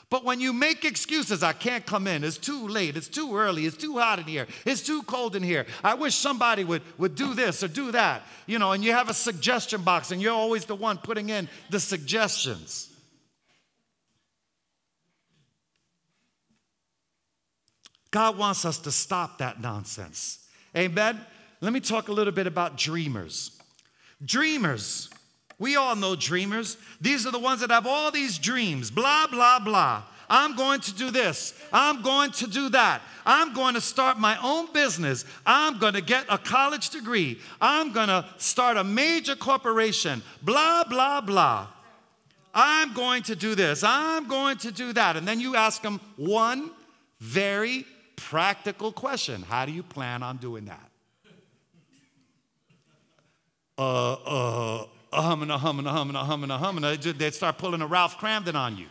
[0.09, 3.67] But when you make excuses, I can't come in, it's too late, it's too early,
[3.67, 7.17] it's too hot in here, it's too cold in here, I wish somebody would, would
[7.17, 10.33] do this or do that, you know, and you have a suggestion box and you're
[10.33, 12.89] always the one putting in the suggestions.
[18.13, 20.47] God wants us to stop that nonsense.
[20.77, 21.21] Amen?
[21.61, 23.51] Let me talk a little bit about dreamers.
[24.25, 25.11] Dreamers
[25.59, 26.77] we all know dreamers.
[27.01, 30.03] These are the ones that have all these dreams, blah, blah, blah.
[30.29, 31.55] I'm going to do this.
[31.73, 33.03] I'm going to do that.
[33.25, 35.25] I'm going to start my own business.
[35.45, 37.39] I'm going to get a college degree.
[37.61, 40.23] I'm going to start a major corporation.
[40.43, 41.69] Blah, blah, blah.
[42.53, 43.85] I'm going to do this.
[43.85, 45.17] I'm going to do that.
[45.17, 46.71] And then you ask them one
[47.21, 50.91] very practical question How do you plan on doing that?
[53.79, 56.99] Uh, uh, a humming, a humming, a humming, a humming, a humming.
[57.17, 58.87] They'd start pulling a Ralph Kramden on you.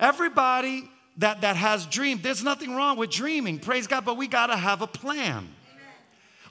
[0.00, 4.46] Everybody that, that has dreamed, there's nothing wrong with dreaming, praise God, but we got
[4.46, 5.48] to have a plan.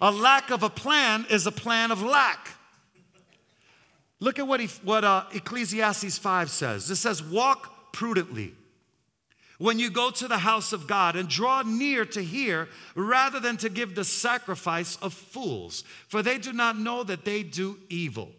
[0.01, 2.49] A lack of a plan is a plan of lack.
[4.19, 6.89] Look at what, he, what uh, Ecclesiastes 5 says.
[6.89, 8.53] It says, Walk prudently
[9.57, 13.57] when you go to the house of God and draw near to hear rather than
[13.57, 18.29] to give the sacrifice of fools, for they do not know that they do evil.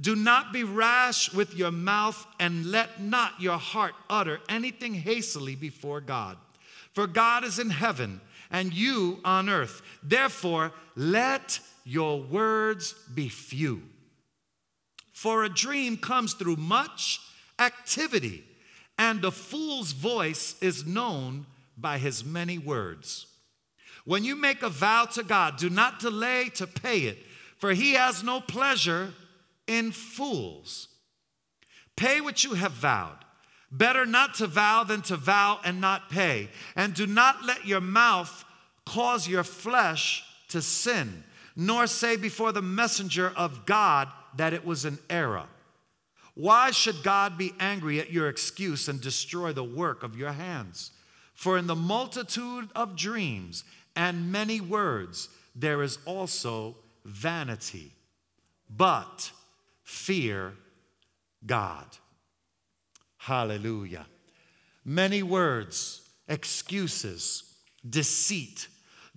[0.00, 5.56] Do not be rash with your mouth and let not your heart utter anything hastily
[5.56, 6.38] before God.
[6.92, 9.82] For God is in heaven and you on earth.
[10.02, 13.82] Therefore, let your words be few.
[15.12, 17.20] For a dream comes through much
[17.58, 18.44] activity
[19.00, 23.26] and a fool's voice is known by his many words.
[24.04, 27.16] When you make a vow to God, do not delay to pay it,
[27.56, 29.14] for he has no pleasure
[29.66, 30.88] in fools.
[31.96, 33.16] Pay what you have vowed.
[33.72, 36.50] Better not to vow than to vow and not pay.
[36.76, 38.44] And do not let your mouth
[38.84, 41.24] cause your flesh to sin,
[41.56, 45.46] nor say before the messenger of God that it was an error.
[46.34, 50.92] Why should God be angry at your excuse and destroy the work of your hands?
[51.34, 53.64] For in the multitude of dreams
[53.96, 57.92] and many words, there is also vanity.
[58.68, 59.32] But
[59.82, 60.52] fear
[61.44, 61.86] God.
[63.18, 64.06] Hallelujah.
[64.84, 67.54] Many words, excuses,
[67.88, 68.68] deceit.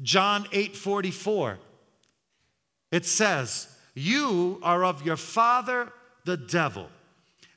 [0.02, 1.60] John 8 44,
[2.92, 5.94] it says, You are of your father,
[6.26, 6.90] the devil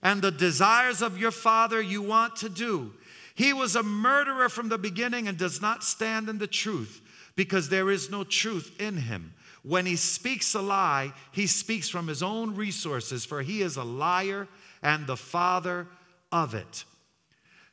[0.02, 2.92] and the desires of your father you want to do.
[3.34, 7.02] He was a murderer from the beginning and does not stand in the truth
[7.34, 9.34] because there is no truth in him.
[9.62, 13.84] When he speaks a lie, he speaks from his own resources, for he is a
[13.84, 14.48] liar
[14.82, 15.88] and the father
[16.30, 16.84] of it.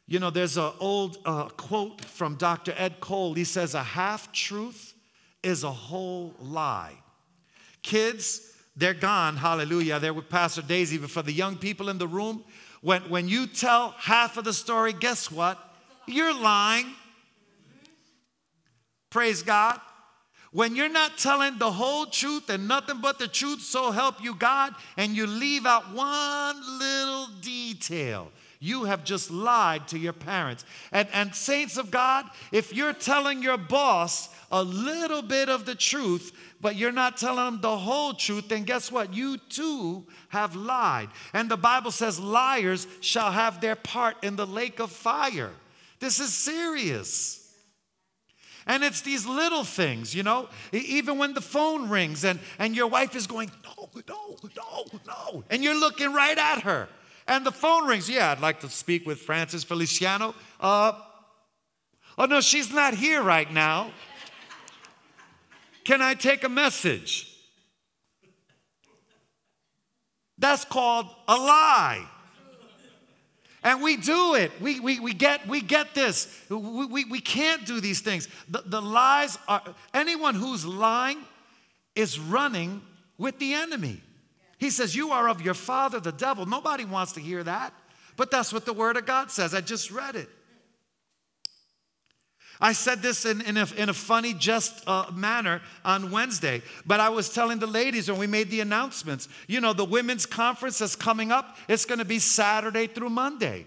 [0.07, 2.73] You know, there's an old uh, quote from Dr.
[2.77, 3.35] Ed Cole.
[3.35, 4.93] He says, A half truth
[5.43, 6.95] is a whole lie.
[7.83, 9.37] Kids, they're gone.
[9.37, 9.99] Hallelujah.
[9.99, 10.97] They're with Pastor Daisy.
[10.97, 12.43] But for the young people in the room,
[12.81, 15.59] when, when you tell half of the story, guess what?
[16.07, 16.87] You're lying.
[19.09, 19.79] Praise God.
[20.51, 24.35] When you're not telling the whole truth and nothing but the truth, so help you
[24.35, 30.63] God, and you leave out one little detail, you have just lied to your parents.
[30.91, 35.73] And, and saints of God, if you're telling your boss a little bit of the
[35.73, 36.31] truth,
[36.61, 39.11] but you're not telling them the whole truth, then guess what?
[39.11, 41.09] You too have lied.
[41.33, 45.51] And the Bible says, liars shall have their part in the lake of fire.
[45.99, 47.51] This is serious.
[48.67, 52.87] And it's these little things, you know, even when the phone rings and, and your
[52.87, 56.87] wife is going, no, no, no, no, and you're looking right at her.
[57.27, 58.09] And the phone rings.
[58.09, 60.35] Yeah, I'd like to speak with Francis Feliciano.
[60.59, 60.93] Uh,
[62.17, 63.91] oh, no, she's not here right now.
[65.83, 67.29] Can I take a message?
[70.37, 72.07] That's called a lie.
[73.63, 74.51] And we do it.
[74.59, 76.27] We, we, we, get, we get this.
[76.49, 78.27] We, we, we can't do these things.
[78.49, 79.61] The, the lies are,
[79.93, 81.19] anyone who's lying
[81.95, 82.81] is running
[83.17, 84.01] with the enemy.
[84.57, 86.45] He says, You are of your father, the devil.
[86.45, 87.73] Nobody wants to hear that.
[88.17, 89.53] But that's what the word of God says.
[89.53, 90.29] I just read it.
[92.61, 96.99] I said this in, in, a, in a funny, just uh, manner on Wednesday, but
[96.99, 100.79] I was telling the ladies when we made the announcements, you know, the women's conference
[100.79, 101.57] is coming up.
[101.67, 103.65] It's going to be Saturday through Monday.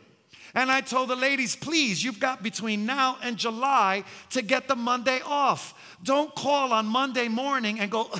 [0.54, 4.76] And I told the ladies, please, you've got between now and July to get the
[4.76, 5.74] Monday off.
[6.02, 8.10] Don't call on Monday morning and go,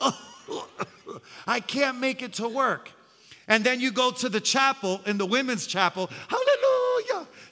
[1.46, 2.90] I can't make it to work.
[3.46, 6.63] And then you go to the chapel in the women's chapel, hallelujah,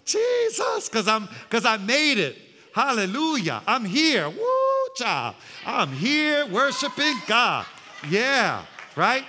[0.05, 2.37] Jesus, because I'm because I made it.
[2.75, 3.63] Hallelujah.
[3.67, 4.29] I'm here.
[4.29, 5.37] Woo, child.
[5.67, 7.67] I'm here worshiping God.
[8.09, 8.65] Yeah,
[8.97, 9.25] right?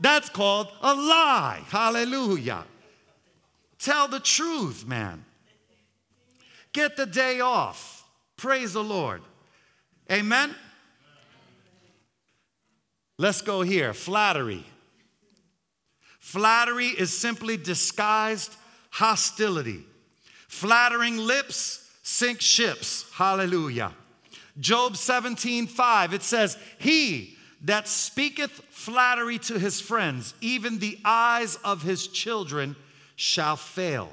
[0.00, 1.62] That's called a lie.
[1.68, 2.64] Hallelujah.
[3.78, 5.24] Tell the truth, man.
[6.72, 8.04] Get the day off.
[8.36, 9.22] Praise the Lord.
[10.10, 10.54] Amen.
[13.18, 13.94] Let's go here.
[13.94, 14.64] Flattery.
[16.20, 18.54] Flattery is simply disguised
[18.96, 19.84] hostility.
[20.48, 23.04] Flattering lips sink ships.
[23.12, 23.92] Hallelujah.
[24.58, 31.56] Job 17, 5, it says, He that speaketh flattery to his friends, even the eyes
[31.56, 32.74] of his children
[33.16, 34.12] shall fail.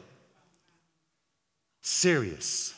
[1.82, 2.74] Serious.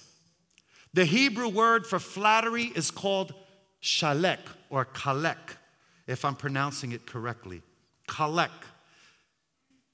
[0.93, 3.33] The Hebrew word for flattery is called
[3.81, 4.39] shalek
[4.69, 5.57] or kalek,
[6.05, 7.63] if I'm pronouncing it correctly.
[8.07, 8.51] Kalek.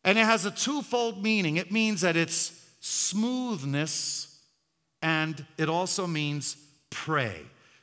[0.04, 4.40] And it has a twofold meaning it means that it's smoothness,
[5.02, 6.58] and it also means
[6.90, 7.42] prey.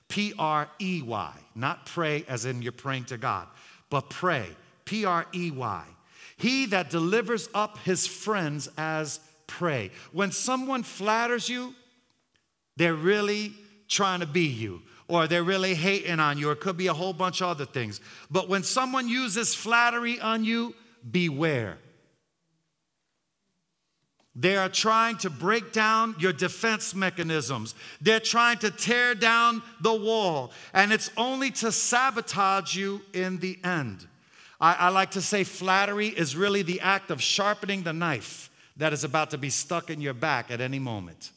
[0.08, 3.46] P R E Y, not pray as in you're praying to God,
[3.90, 4.46] but prey.
[4.84, 5.84] P R E Y.
[6.36, 9.90] He that delivers up his friends as prey.
[10.12, 11.74] When someone flatters you,
[12.76, 13.52] they're really
[13.88, 16.94] trying to be you, or they're really hating on you, or it could be a
[16.94, 18.00] whole bunch of other things.
[18.30, 20.74] But when someone uses flattery on you,
[21.10, 21.78] beware.
[24.40, 27.74] They are trying to break down your defense mechanisms.
[28.00, 33.58] They're trying to tear down the wall, and it's only to sabotage you in the
[33.64, 34.06] end.
[34.60, 38.92] I, I, like to say flattery is really the act of sharpening the knife that
[38.92, 41.32] is about to be stuck in your back at any moment.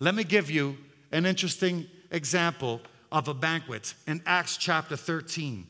[0.00, 0.78] Let me give you
[1.12, 2.80] an interesting example
[3.12, 5.64] of a banquet in Acts chapter 13.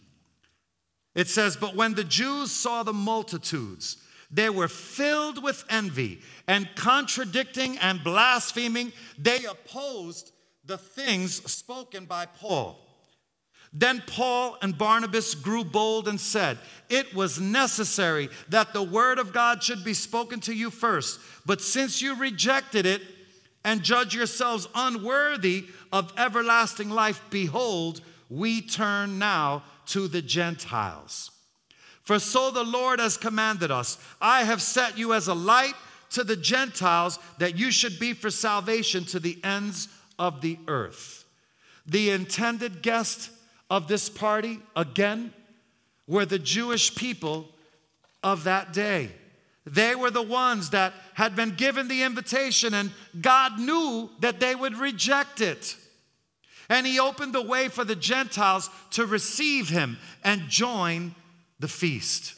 [1.14, 3.99] It says, But when the Jews saw the multitudes,
[4.31, 8.93] they were filled with envy and contradicting and blaspheming.
[9.16, 10.33] They opposed
[10.64, 12.79] the things spoken by Paul.
[13.72, 16.59] Then Paul and Barnabas grew bold and said,
[16.89, 21.20] It was necessary that the word of God should be spoken to you first.
[21.45, 23.03] But since you rejected it
[23.64, 28.01] and judge yourselves unworthy of everlasting life, behold,
[28.31, 31.31] we turn now to the Gentiles.
[32.09, 35.74] For so the Lord has commanded us I have set you as a light
[36.12, 39.88] to the Gentiles, that you should be for salvation to the ends
[40.18, 41.26] of the earth.
[41.84, 43.30] The intended guest
[43.68, 45.34] of this party, again,
[46.06, 47.50] were the Jewish people
[48.22, 49.11] of that day.
[49.66, 52.90] They were the ones that had been given the invitation, and
[53.20, 55.76] God knew that they would reject it.
[56.70, 61.14] And He opened the way for the Gentiles to receive Him and join
[61.61, 62.34] the feast.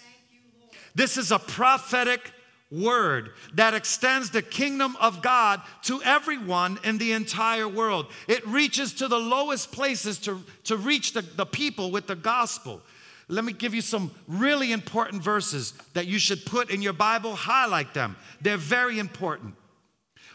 [0.94, 2.32] This is a prophetic
[2.70, 8.06] word that extends the kingdom of God to everyone in the entire world.
[8.28, 12.80] It reaches to the lowest places to, to reach the, the people with the gospel.
[13.28, 17.34] Let me give you some really important verses that you should put in your Bible,
[17.34, 18.16] highlight them.
[18.40, 19.54] They're very important.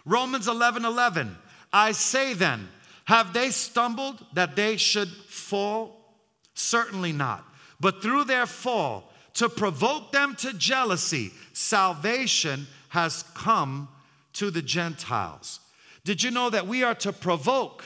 [0.05, 1.35] Romans 11 11.
[1.73, 2.69] I say then,
[3.05, 6.15] have they stumbled that they should fall?
[6.53, 7.43] Certainly not.
[7.85, 13.89] But through their fall, to provoke them to jealousy, salvation has come
[14.33, 15.59] to the Gentiles.
[16.03, 17.83] Did you know that we are to provoke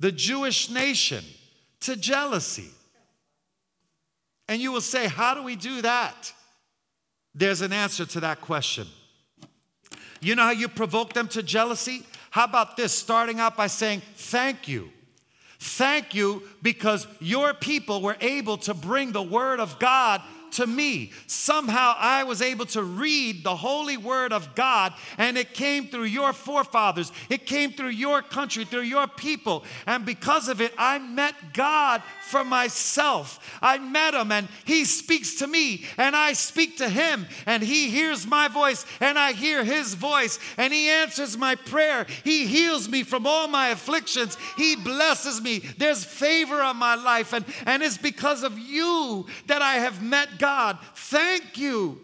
[0.00, 1.22] the Jewish nation
[1.80, 2.70] to jealousy?
[4.48, 6.32] And you will say, How do we do that?
[7.34, 8.86] There's an answer to that question.
[10.22, 12.06] You know how you provoke them to jealousy?
[12.30, 12.94] How about this?
[12.94, 14.88] Starting out by saying, Thank you.
[15.64, 20.20] Thank you because your people were able to bring the word of God
[20.52, 21.10] to me.
[21.26, 26.04] Somehow I was able to read the holy word of God, and it came through
[26.04, 27.12] your forefathers.
[27.28, 29.64] It came through your country, through your people.
[29.86, 33.58] And because of it, I met God for myself.
[33.60, 37.90] I met him, and he speaks to me, and I speak to him, and he
[37.90, 42.06] hears my voice, and I hear his voice, and he answers my prayer.
[42.24, 44.36] He heals me from all my afflictions.
[44.56, 45.58] He blesses me.
[45.58, 50.38] There's favor on my life, and, and it's because of you that I have met
[50.42, 50.78] God.
[50.96, 52.00] Thank you.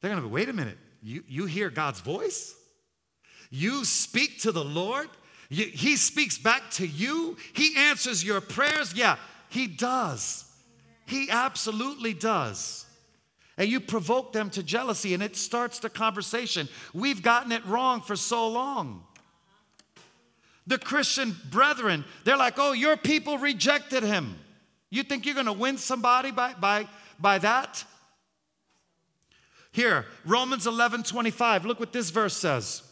[0.00, 0.78] They're going to go, wait a minute.
[1.02, 2.54] You, you hear God's voice?
[3.50, 5.08] You speak to the Lord?
[5.48, 7.36] You, he speaks back to you?
[7.54, 8.94] He answers your prayers?
[8.94, 9.16] Yeah,
[9.48, 10.44] He does.
[11.06, 12.86] He absolutely does.
[13.56, 16.68] And you provoke them to jealousy, and it starts the conversation.
[16.94, 19.02] We've gotten it wrong for so long.
[20.68, 24.36] The Christian brethren, they're like, oh, your people rejected him.
[24.90, 26.86] You think you're going to win somebody by, by,
[27.18, 27.84] by that?
[29.72, 31.66] Here, Romans 11 25.
[31.66, 32.82] Look what this verse says.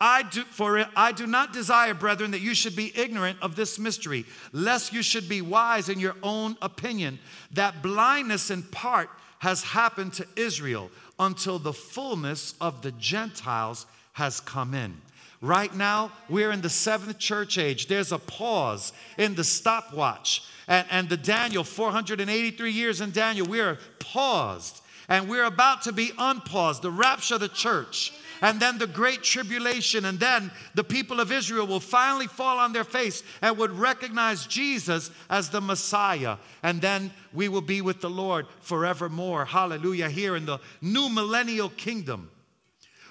[0.00, 3.78] I do, for I do not desire, brethren, that you should be ignorant of this
[3.78, 7.18] mystery, lest you should be wise in your own opinion,
[7.52, 9.10] that blindness in part
[9.40, 15.00] has happened to Israel until the fullness of the Gentiles has come in.
[15.40, 17.86] Right now, we're in the seventh church age.
[17.86, 23.60] There's a pause in the stopwatch and, and the Daniel, 483 years in Daniel, we
[23.60, 28.12] are paused and we're about to be unpaused, the rapture of the church.
[28.40, 32.72] And then the great tribulation, and then the people of Israel will finally fall on
[32.72, 36.36] their face and would recognize Jesus as the Messiah.
[36.62, 39.44] And then we will be with the Lord forevermore.
[39.44, 40.08] Hallelujah.
[40.08, 42.30] Here in the new millennial kingdom.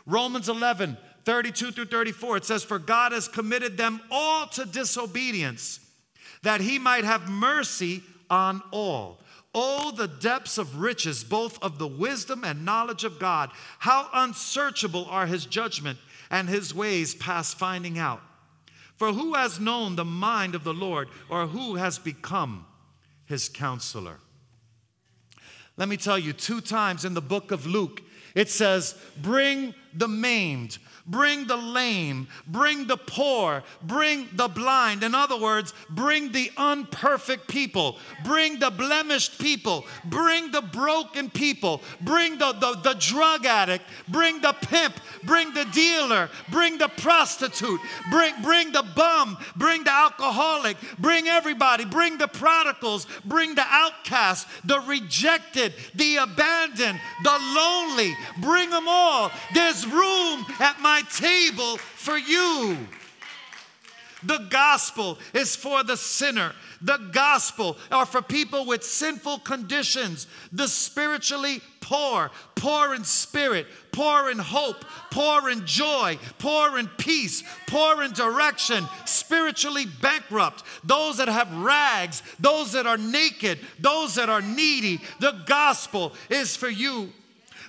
[0.05, 0.97] Romans 11,
[1.27, 5.81] 32 through 34, it says, For God has committed them all to disobedience
[6.41, 9.19] that he might have mercy on all.
[9.53, 13.49] Oh, the depths of riches, both of the wisdom and knowledge of God.
[13.79, 15.99] How unsearchable are his judgment
[16.31, 18.21] and his ways past finding out.
[18.95, 22.65] For who has known the mind of the Lord, or who has become
[23.25, 24.19] his counselor?
[25.75, 28.01] Let me tell you, two times in the book of Luke,
[28.33, 35.03] it says, Bring the maimed, bring the lame, bring the poor, bring the blind.
[35.03, 41.81] In other words, bring the unperfect people, bring the blemished people, bring the broken people,
[42.01, 47.79] bring the, the, the drug addict, bring the pimp, bring the dealer, bring the prostitute,
[48.11, 54.47] bring, bring the bum, bring the alcoholic, bring everybody, bring the prodigals, bring the outcast,
[54.65, 59.31] the rejected, the abandoned, the lonely, bring them all.
[59.53, 62.75] There's room at my my table for you.
[64.23, 66.53] The gospel is for the sinner.
[66.81, 74.31] The gospel are for people with sinful conditions, the spiritually poor, poor in spirit, poor
[74.31, 81.27] in hope, poor in joy, poor in peace, poor in direction, spiritually bankrupt, those that
[81.27, 84.99] have rags, those that are naked, those that are needy.
[85.19, 87.13] The gospel is for you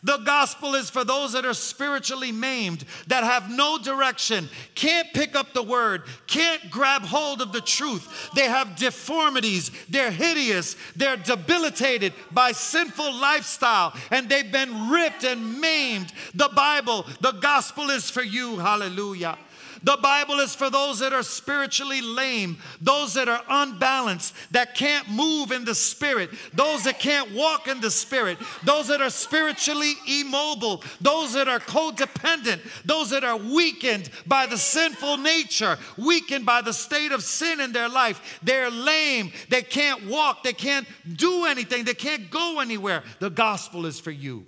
[0.02, 5.34] the gospel is for those that are spiritually maimed, that have no direction, can't pick
[5.34, 8.30] up the word, can't grab hold of the truth.
[8.34, 15.60] They have deformities, they're hideous, they're debilitated by sinful lifestyle, and they've been ripped and
[15.60, 16.12] maimed.
[16.34, 18.58] The Bible, the gospel is for you.
[18.58, 19.38] Hallelujah.
[19.82, 25.08] The Bible is for those that are spiritually lame, those that are unbalanced, that can't
[25.08, 29.94] move in the spirit, those that can't walk in the spirit, those that are spiritually
[30.06, 36.60] immobile, those that are codependent, those that are weakened by the sinful nature, weakened by
[36.60, 38.40] the state of sin in their life.
[38.42, 43.02] They're lame, they can't walk, they can't do anything, they can't go anywhere.
[43.20, 44.44] The gospel is for you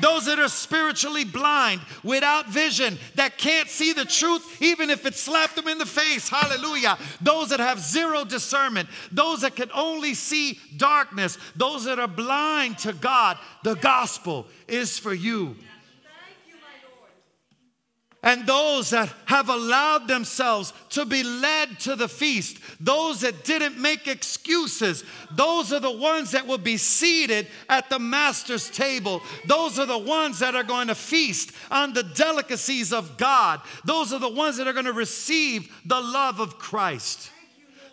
[0.00, 5.14] those that are spiritually blind, without vision, that can't see the truth, even if it
[5.14, 6.28] slapped them in the face.
[6.28, 6.98] Hallelujah.
[7.20, 12.78] Those that have zero discernment, those that can only see darkness, those that are blind
[12.78, 13.38] to God.
[13.62, 15.56] The gospel is for you
[18.22, 23.80] and those that have allowed themselves to be led to the feast, those that didn't
[23.80, 29.22] make excuses, those are the ones that will be seated at the master's table.
[29.46, 33.62] Those are the ones that are going to feast on the delicacies of God.
[33.86, 37.30] Those are the ones that are going to receive the love of Christ.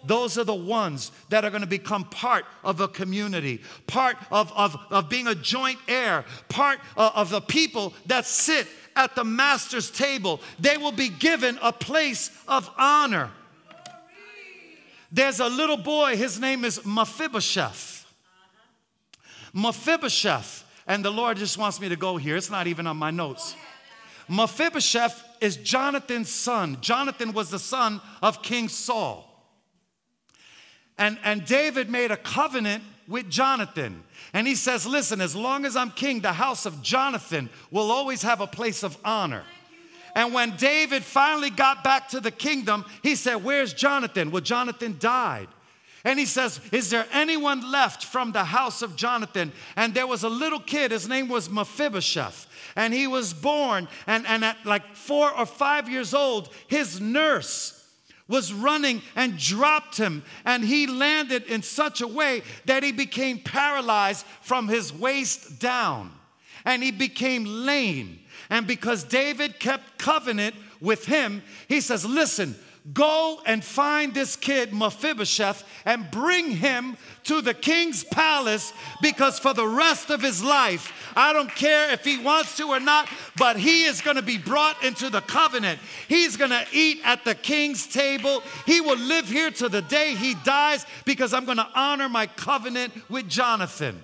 [0.05, 4.51] Those are the ones that are going to become part of a community, part of,
[4.53, 9.23] of, of being a joint heir, part of, of the people that sit at the
[9.23, 13.31] master's table, they will be given a place of honor.
[15.11, 18.05] There's a little boy, his name is Mephibosheth.
[19.53, 23.11] Mephibosheth, and the Lord just wants me to go here, it's not even on my
[23.11, 23.55] notes.
[24.27, 26.77] Mephibosheth is Jonathan's son.
[26.81, 29.26] Jonathan was the son of King Saul.
[30.97, 34.03] And, and David made a covenant with Jonathan.
[34.33, 38.21] And he says, Listen, as long as I'm king, the house of Jonathan will always
[38.23, 39.43] have a place of honor.
[40.15, 44.31] And when David finally got back to the kingdom, he said, Where's Jonathan?
[44.31, 45.47] Well, Jonathan died.
[46.03, 49.51] And he says, Is there anyone left from the house of Jonathan?
[49.75, 52.47] And there was a little kid, his name was Mephibosheth.
[52.75, 57.76] And he was born, and, and at like four or five years old, his nurse
[58.27, 63.39] was running and dropped him, and he landed in such a way that he became
[63.39, 66.11] paralyzed from his waist down,
[66.65, 68.19] and he became lame.
[68.49, 72.55] And because David kept covenant with him, he says, Listen,
[72.93, 78.71] Go and find this kid, Mephibosheth, and bring him to the king's palace
[79.01, 82.79] because for the rest of his life, I don't care if he wants to or
[82.79, 85.79] not, but he is going to be brought into the covenant.
[86.07, 88.41] He's going to eat at the king's table.
[88.65, 92.27] He will live here to the day he dies because I'm going to honor my
[92.27, 94.01] covenant with Jonathan.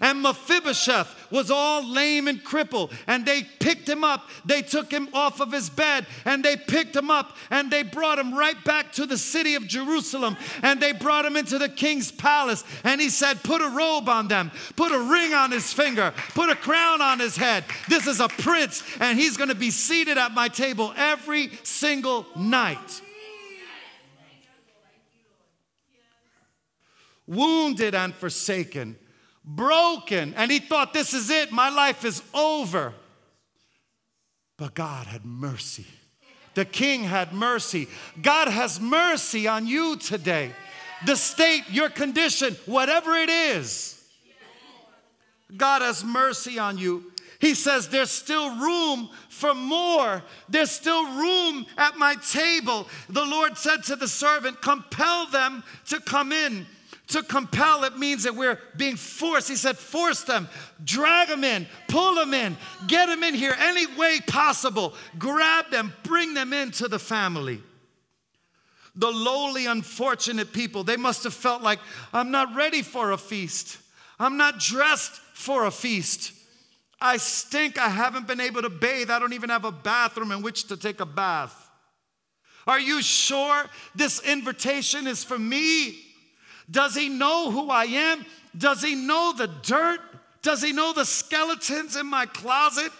[0.00, 2.92] And Mephibosheth was all lame and crippled.
[3.06, 4.28] And they picked him up.
[4.44, 8.18] They took him off of his bed and they picked him up and they brought
[8.18, 10.36] him right back to the city of Jerusalem.
[10.62, 12.64] And they brought him into the king's palace.
[12.84, 16.48] And he said, Put a robe on them, put a ring on his finger, put
[16.50, 17.64] a crown on his head.
[17.88, 22.26] This is a prince, and he's going to be seated at my table every single
[22.36, 23.02] night.
[27.26, 28.96] Wounded and forsaken
[29.48, 32.92] broken, and he thought, This is it, my life is over.
[34.56, 35.86] But God had mercy.
[36.54, 37.86] The king had mercy.
[38.20, 40.50] God has mercy on you today.
[41.06, 44.02] The state, your condition, whatever it is,
[45.56, 47.12] God has mercy on you.
[47.38, 50.22] He says, There's still room for more.
[50.48, 52.88] There's still room at my table.
[53.08, 56.66] The Lord said to the servant, Compel them to come in.
[57.08, 59.48] To compel, it means that we're being forced.
[59.48, 60.46] He said, force them,
[60.84, 62.56] drag them in, pull them in,
[62.86, 64.92] get them in here any way possible.
[65.18, 67.62] Grab them, bring them into the family.
[68.94, 71.78] The lowly, unfortunate people, they must have felt like,
[72.12, 73.78] I'm not ready for a feast.
[74.18, 76.32] I'm not dressed for a feast.
[77.00, 77.78] I stink.
[77.78, 79.08] I haven't been able to bathe.
[79.08, 81.70] I don't even have a bathroom in which to take a bath.
[82.66, 86.04] Are you sure this invitation is for me?
[86.70, 88.26] Does he know who I am?
[88.56, 90.00] Does he know the dirt?
[90.42, 92.92] Does he know the skeletons in my closet?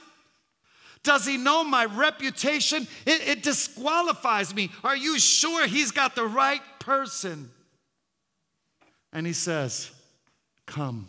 [1.03, 2.87] Does he know my reputation?
[3.07, 4.71] It, it, disqualifies me.
[4.83, 7.51] Are you sure he's got the right person?
[9.12, 9.91] And he says,
[10.66, 11.09] Come,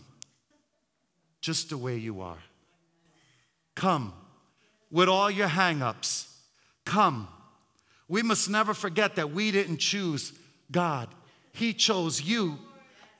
[1.41, 2.37] just the way you are.
[3.75, 4.13] Come
[4.91, 6.33] with all your hang ups.
[6.85, 7.27] Come.
[8.07, 10.33] We must never forget that we didn't choose
[10.71, 11.09] God,
[11.51, 12.57] he chose you.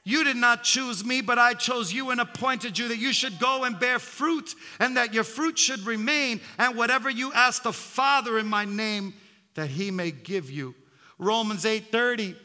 [0.03, 3.37] You did not choose me, but I chose you and appointed you that you should
[3.37, 6.41] go and bear fruit and that your fruit should remain.
[6.57, 9.13] And whatever you ask the Father in my name,
[9.55, 10.73] that he may give you.
[11.17, 12.35] Romans 8:30,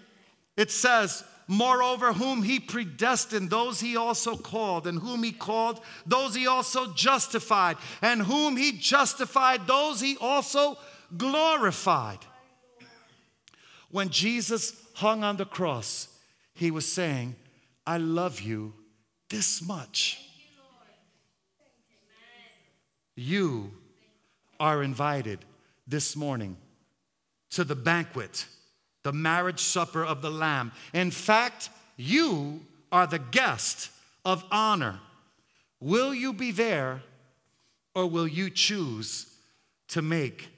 [0.57, 6.35] it says, Moreover, whom he predestined, those he also called, and whom he called, those
[6.35, 10.79] he also justified, and whom he justified, those he also
[11.17, 12.19] glorified.
[13.91, 16.09] When Jesus hung on the cross,
[16.55, 17.37] he was saying,
[17.87, 18.73] I love you
[19.29, 20.21] this much.
[23.17, 23.73] You
[24.59, 25.41] are invited
[25.87, 26.57] this morning
[27.51, 28.47] to the banquet,
[29.03, 30.73] the marriage supper of the Lamb.
[30.93, 33.91] In fact, you are the guest
[34.25, 35.01] of honor.
[35.81, 37.03] Will you be there
[37.95, 39.33] or will you choose
[39.89, 40.49] to make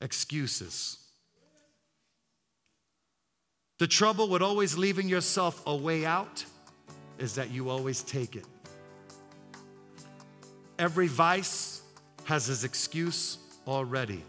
[0.00, 0.98] excuses?
[3.78, 6.44] The trouble with always leaving yourself a way out
[7.18, 8.46] is that you always take it.
[10.78, 11.82] Every vice
[12.24, 14.22] has his excuse already.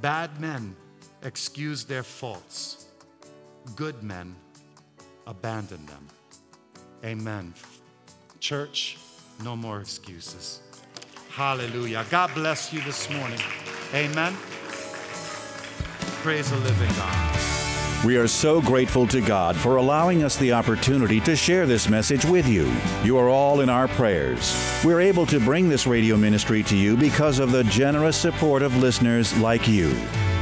[0.00, 0.76] Bad men
[1.22, 2.86] excuse their faults,
[3.76, 4.34] good men
[5.26, 6.08] abandon them.
[7.04, 7.54] Amen.
[8.40, 8.98] Church,
[9.42, 10.60] no more excuses.
[11.30, 12.04] Hallelujah.
[12.10, 13.40] God bless you this morning.
[13.94, 14.34] Amen.
[16.22, 17.51] Praise the living God.
[18.04, 22.24] We are so grateful to God for allowing us the opportunity to share this message
[22.24, 22.68] with you.
[23.04, 24.56] You are all in our prayers.
[24.84, 28.76] We're able to bring this radio ministry to you because of the generous support of
[28.76, 29.94] listeners like you.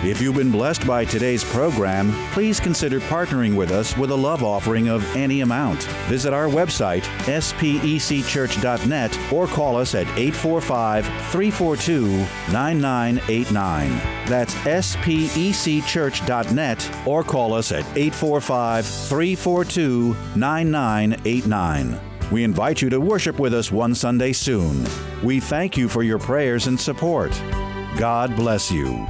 [0.03, 4.43] If you've been blessed by today's program, please consider partnering with us with a love
[4.43, 5.83] offering of any amount.
[6.09, 12.07] Visit our website, specchurch.net, or call us at 845 342
[12.51, 13.91] 9989.
[14.27, 22.01] That's specchurch.net, or call us at 845 342 9989.
[22.33, 24.87] We invite you to worship with us one Sunday soon.
[25.23, 27.33] We thank you for your prayers and support.
[27.99, 29.07] God bless you.